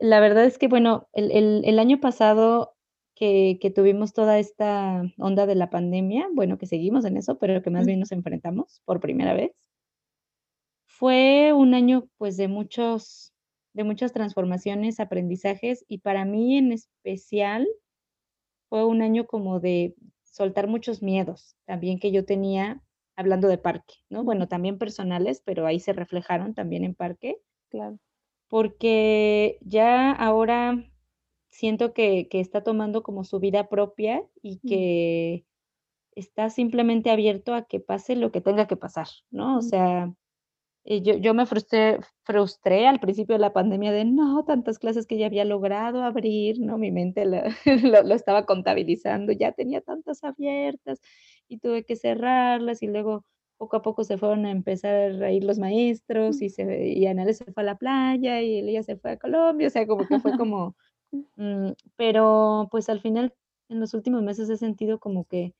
[0.00, 2.74] la verdad es que, bueno, el el el año pasado
[3.14, 7.62] que que tuvimos toda esta onda de la pandemia, bueno, que seguimos en eso, pero
[7.62, 9.52] que más bien nos enfrentamos por primera vez.
[10.86, 13.34] Fue un año, pues, de muchos
[13.76, 17.68] de muchas transformaciones, aprendizajes, y para mí en especial
[18.70, 22.82] fue un año como de soltar muchos miedos, también que yo tenía,
[23.16, 24.24] hablando de Parque, ¿no?
[24.24, 27.38] Bueno, también personales, pero ahí se reflejaron también en Parque,
[27.72, 27.98] Claro.
[28.50, 30.84] porque ya ahora
[31.50, 34.68] siento que que está tomando como su vida propia y Mm.
[34.68, 35.46] que
[36.16, 39.58] está simplemente abierto a que pase lo que tenga que pasar, ¿no?
[39.58, 39.62] O Mm.
[39.62, 40.14] sea,
[40.86, 45.18] yo yo me frustré frustré al principio de la pandemia de: "No, tantas clases que
[45.18, 46.78] ya había logrado abrir", ¿no?
[46.78, 47.38] Mi mente lo
[48.00, 51.00] lo lo estaba contabilizando, ya tenía tantas abiertas
[51.48, 53.24] y tuve que cerrarlas, y luego
[53.58, 57.38] poco a poco se fueron a empezar a ir los maestros, y se y Anales
[57.38, 60.18] se fue a la playa, y Elías se fue a Colombia, o sea, como que
[60.20, 60.76] fue como,
[61.36, 63.34] mm, pero, pues, al final,
[63.70, 65.54] en los últimos meses he sentido como que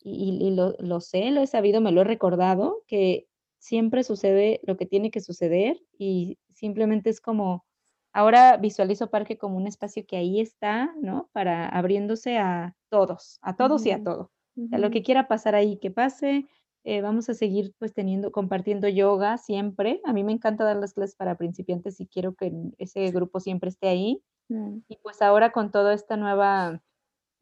[0.00, 3.28] y y y lo lo sé, lo he sabido, me lo he recordado, que
[3.66, 7.64] siempre sucede lo que tiene que suceder, y simplemente es como
[8.12, 11.28] ahora visualizo Parque como un espacio que ahí está, ¿no?
[11.32, 14.30] Para abriéndose a todos, a todos y a todo.
[14.72, 16.46] A lo que quiera pasar ahí, que pase,
[16.84, 20.00] eh, vamos a seguir, pues, teniendo compartiendo yoga siempre.
[20.04, 23.68] A mí me encanta dar las clases para principiantes y quiero que ese grupo siempre
[23.68, 24.22] esté ahí.
[24.48, 24.78] Mm.
[24.88, 26.80] Y, pues, ahora con toda esta nueva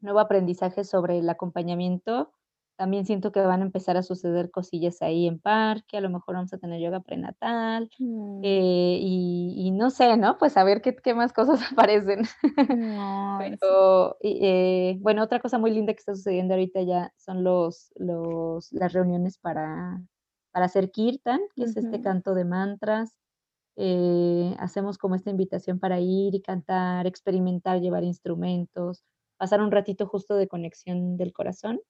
[0.01, 2.31] nuevo aprendizaje sobre el acompañamiento,
[2.77, 6.35] también siento que van a empezar a suceder cosillas ahí en Parque, a lo mejor
[6.35, 8.41] vamos a tener yoga prenatal, Mm.
[8.41, 10.37] eh, y y no sé, ¿no?
[10.37, 11.59] Pues, a ver qué qué más cosas
[11.89, 12.23] aparecen.
[13.37, 18.71] Pero, eh, bueno, otra cosa muy linda que está sucediendo ahorita ya son los los
[18.71, 20.01] las reuniones para
[20.51, 23.19] para hacer kirtan, que es este canto de mantras.
[23.77, 29.03] Eh, hacemos como esta invitación para ir y cantar, experimentar, llevar instrumentos,
[29.37, 31.81] pasar un ratito justo de conexión del corazón.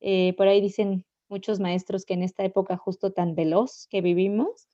[0.00, 4.68] Eh, por ahí dicen muchos maestros que en esta época justo tan veloz que vivimos,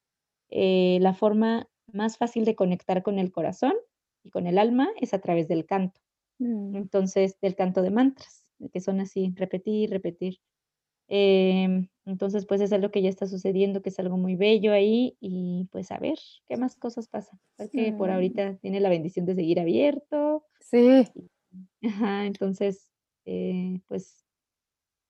[0.50, 3.74] eh, la forma más fácil de conectar con el corazón
[4.22, 6.00] y con el alma es a través del canto.
[6.38, 6.76] Mm.
[6.76, 10.38] Entonces, del canto de mantras, que son así, repetir, repetir.
[11.08, 15.16] Em, entonces, pues, es algo que ya está sucediendo, que es algo muy bello ahí
[15.20, 17.38] y, pues, a ver qué más cosas pasan.
[17.56, 20.44] Porque por ahorita tiene la bendición de seguir abierto.
[20.60, 21.04] Sí.
[21.82, 22.90] ajá, entonces,
[23.26, 24.23] eh, pues,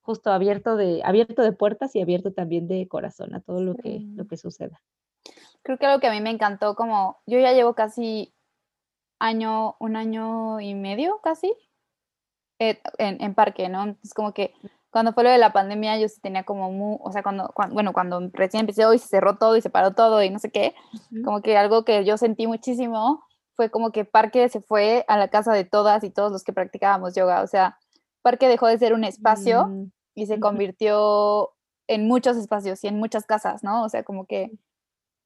[0.04, 4.00] justo abierto de abierto de puertas y abierto también de corazón a todo lo que
[4.14, 4.80] lo que suceda.
[5.62, 8.34] Creo que algo que a mí me encantó, como yo ya llevo casi
[9.18, 11.54] año, un año y medio, casi,
[12.58, 13.96] eh, en en Parque, ¿no?
[14.04, 14.52] Es como que
[14.90, 17.72] cuando fue lo de la pandemia, yo sí tenía como mu o sea, cuando cuan
[17.72, 20.50] bueno, cuando recién empecé, y se cerró todo, y se paró todo, y no sé
[20.50, 21.22] qué, Ujú.
[21.24, 23.24] como que algo que yo sentí muchísimo
[23.56, 26.52] fue como que Parque se fue a la casa de todas y todos los que
[26.52, 27.42] practicábamos yoga.
[27.42, 27.78] O sea,
[28.22, 31.50] Parque dejó de ser un espacio Mm, y se convirtió
[31.88, 33.84] en muchos espacios y en muchas casas, ¿no?
[33.84, 34.50] O sea, como que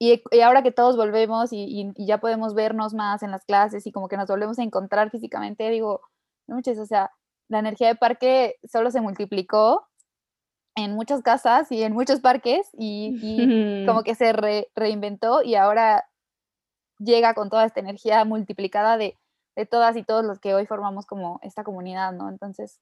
[0.00, 3.44] y y ahora que todos volvemos y y y ya podemos vernos más en las
[3.44, 6.02] clases y como que nos volvemos a encontrar físicamente, digo,
[6.48, 7.12] no manches, o sea,
[7.48, 9.86] la energía de Parque solo se multiplicó
[10.76, 16.06] en muchas casas y en muchos parques, y como que se re reinventó, y ahora
[16.98, 19.16] llega con toda esta energía multiplicada de
[19.58, 22.28] de todas y todos los que hoy formamos como esta comunidad, ¿no?
[22.28, 22.78] Entonces,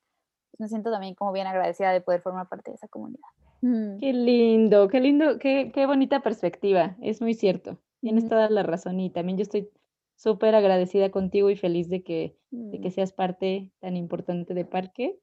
[0.59, 3.29] me siento también como bien agradecida de poder formar parte de esa comunidad.
[3.63, 3.99] Mm.
[3.99, 9.01] Qué lindo, qué lindo, qué, qué bonita perspectiva, es muy cierto, tienes toda la razón
[9.01, 9.71] y también yo estoy
[10.17, 12.93] súper agradecida contigo y feliz de que, de que mm.
[12.93, 15.19] seas parte tan importante de Parque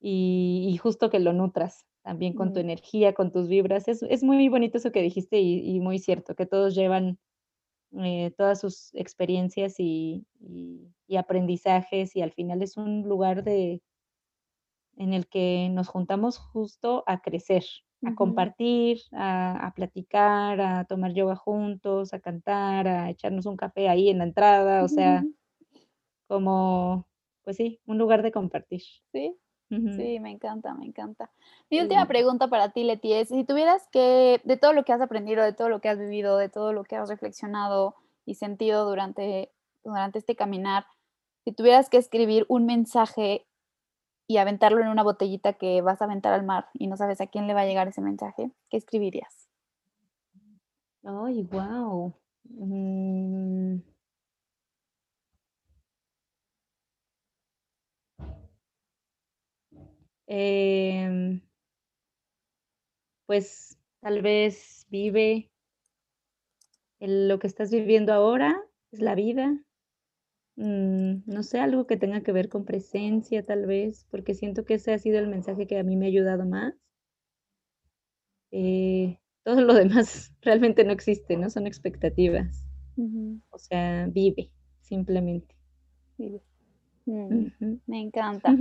[0.00, 2.64] y, justo que lo nutras también con tu mm.
[2.64, 3.86] energía, con tus vibras.
[3.86, 7.18] Es, es, muy bonito eso que dijiste y, muy cierto, que todos llevan
[7.98, 13.82] eh, todas sus experiencias y, y, aprendizajes y al final es un lugar de,
[15.00, 17.64] en el que nos juntamos justo a crecer,
[18.04, 24.10] a compartir, a, platicar, a tomar yoga juntos, a cantar, a echarnos un café ahí
[24.10, 25.24] en la entrada, o sea,
[26.28, 27.06] como,
[27.44, 28.82] pues sí, un lugar de compartir.
[29.10, 29.34] Sí,
[29.70, 31.30] sí, me encanta, me encanta.
[31.70, 35.00] Mi última pregunta para ti, Leti, es, si tuvieras que, de todo lo que has
[35.00, 37.94] aprendido, de todo lo que has vivido, de todo lo que has reflexionado
[38.26, 39.50] y sentido durante,
[39.82, 40.84] durante este caminar,
[41.44, 43.46] si tuvieras que escribir un mensaje
[44.30, 47.26] y aventarlo en una botellita que vas a aventar al mar y no sabes a
[47.26, 49.48] quién le va a llegar ese mensaje, ¿qué escribirías?
[51.02, 52.14] Ay, wow.
[52.44, 53.80] Mm.
[60.28, 61.40] Em,
[63.26, 65.50] pues tal vez vive
[67.00, 68.62] lo que estás viviendo ahora,
[68.92, 69.58] es la vida,
[70.60, 74.74] Mm, no sé, algo que tenga que ver con presencia, tal vez, porque siento que
[74.74, 76.74] ese ha sido el mensaje que a mí me ha ayudado más.
[78.50, 81.48] Eh, todo lo demás realmente no existe, ¿no?
[81.48, 82.68] Son expectativas.
[83.48, 84.50] O sea, vive,
[84.82, 85.56] simplemente.
[86.18, 86.42] Vive.
[87.06, 87.46] Mm,
[87.86, 88.54] me encanta.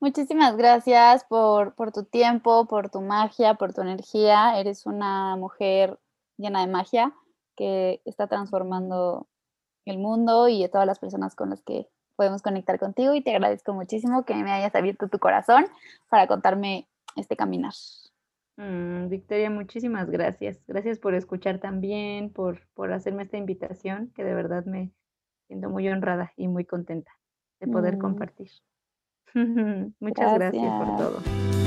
[0.00, 4.58] Muchísimas gracias por, por tu tiempo, por tu magia, por tu energía.
[4.58, 6.00] Eres una mujer
[6.36, 7.14] llena de magia
[7.54, 9.28] que está transformando
[9.90, 13.30] el mundo y a todas las personas con las que podemos conectar contigo y te
[13.30, 15.66] agradezco muchísimo que me hayas abierto tu corazón
[16.08, 17.72] para contarme este caminar.
[18.56, 20.60] Mm, Victoria, muchísimas gracias.
[20.66, 24.92] Gracias por escuchar también, por, por hacerme esta invitación, que de verdad me
[25.46, 27.12] siento muy honrada y muy contenta
[27.60, 28.00] de poder mm.
[28.00, 28.50] compartir.
[30.00, 31.57] Muchas gracias por todo.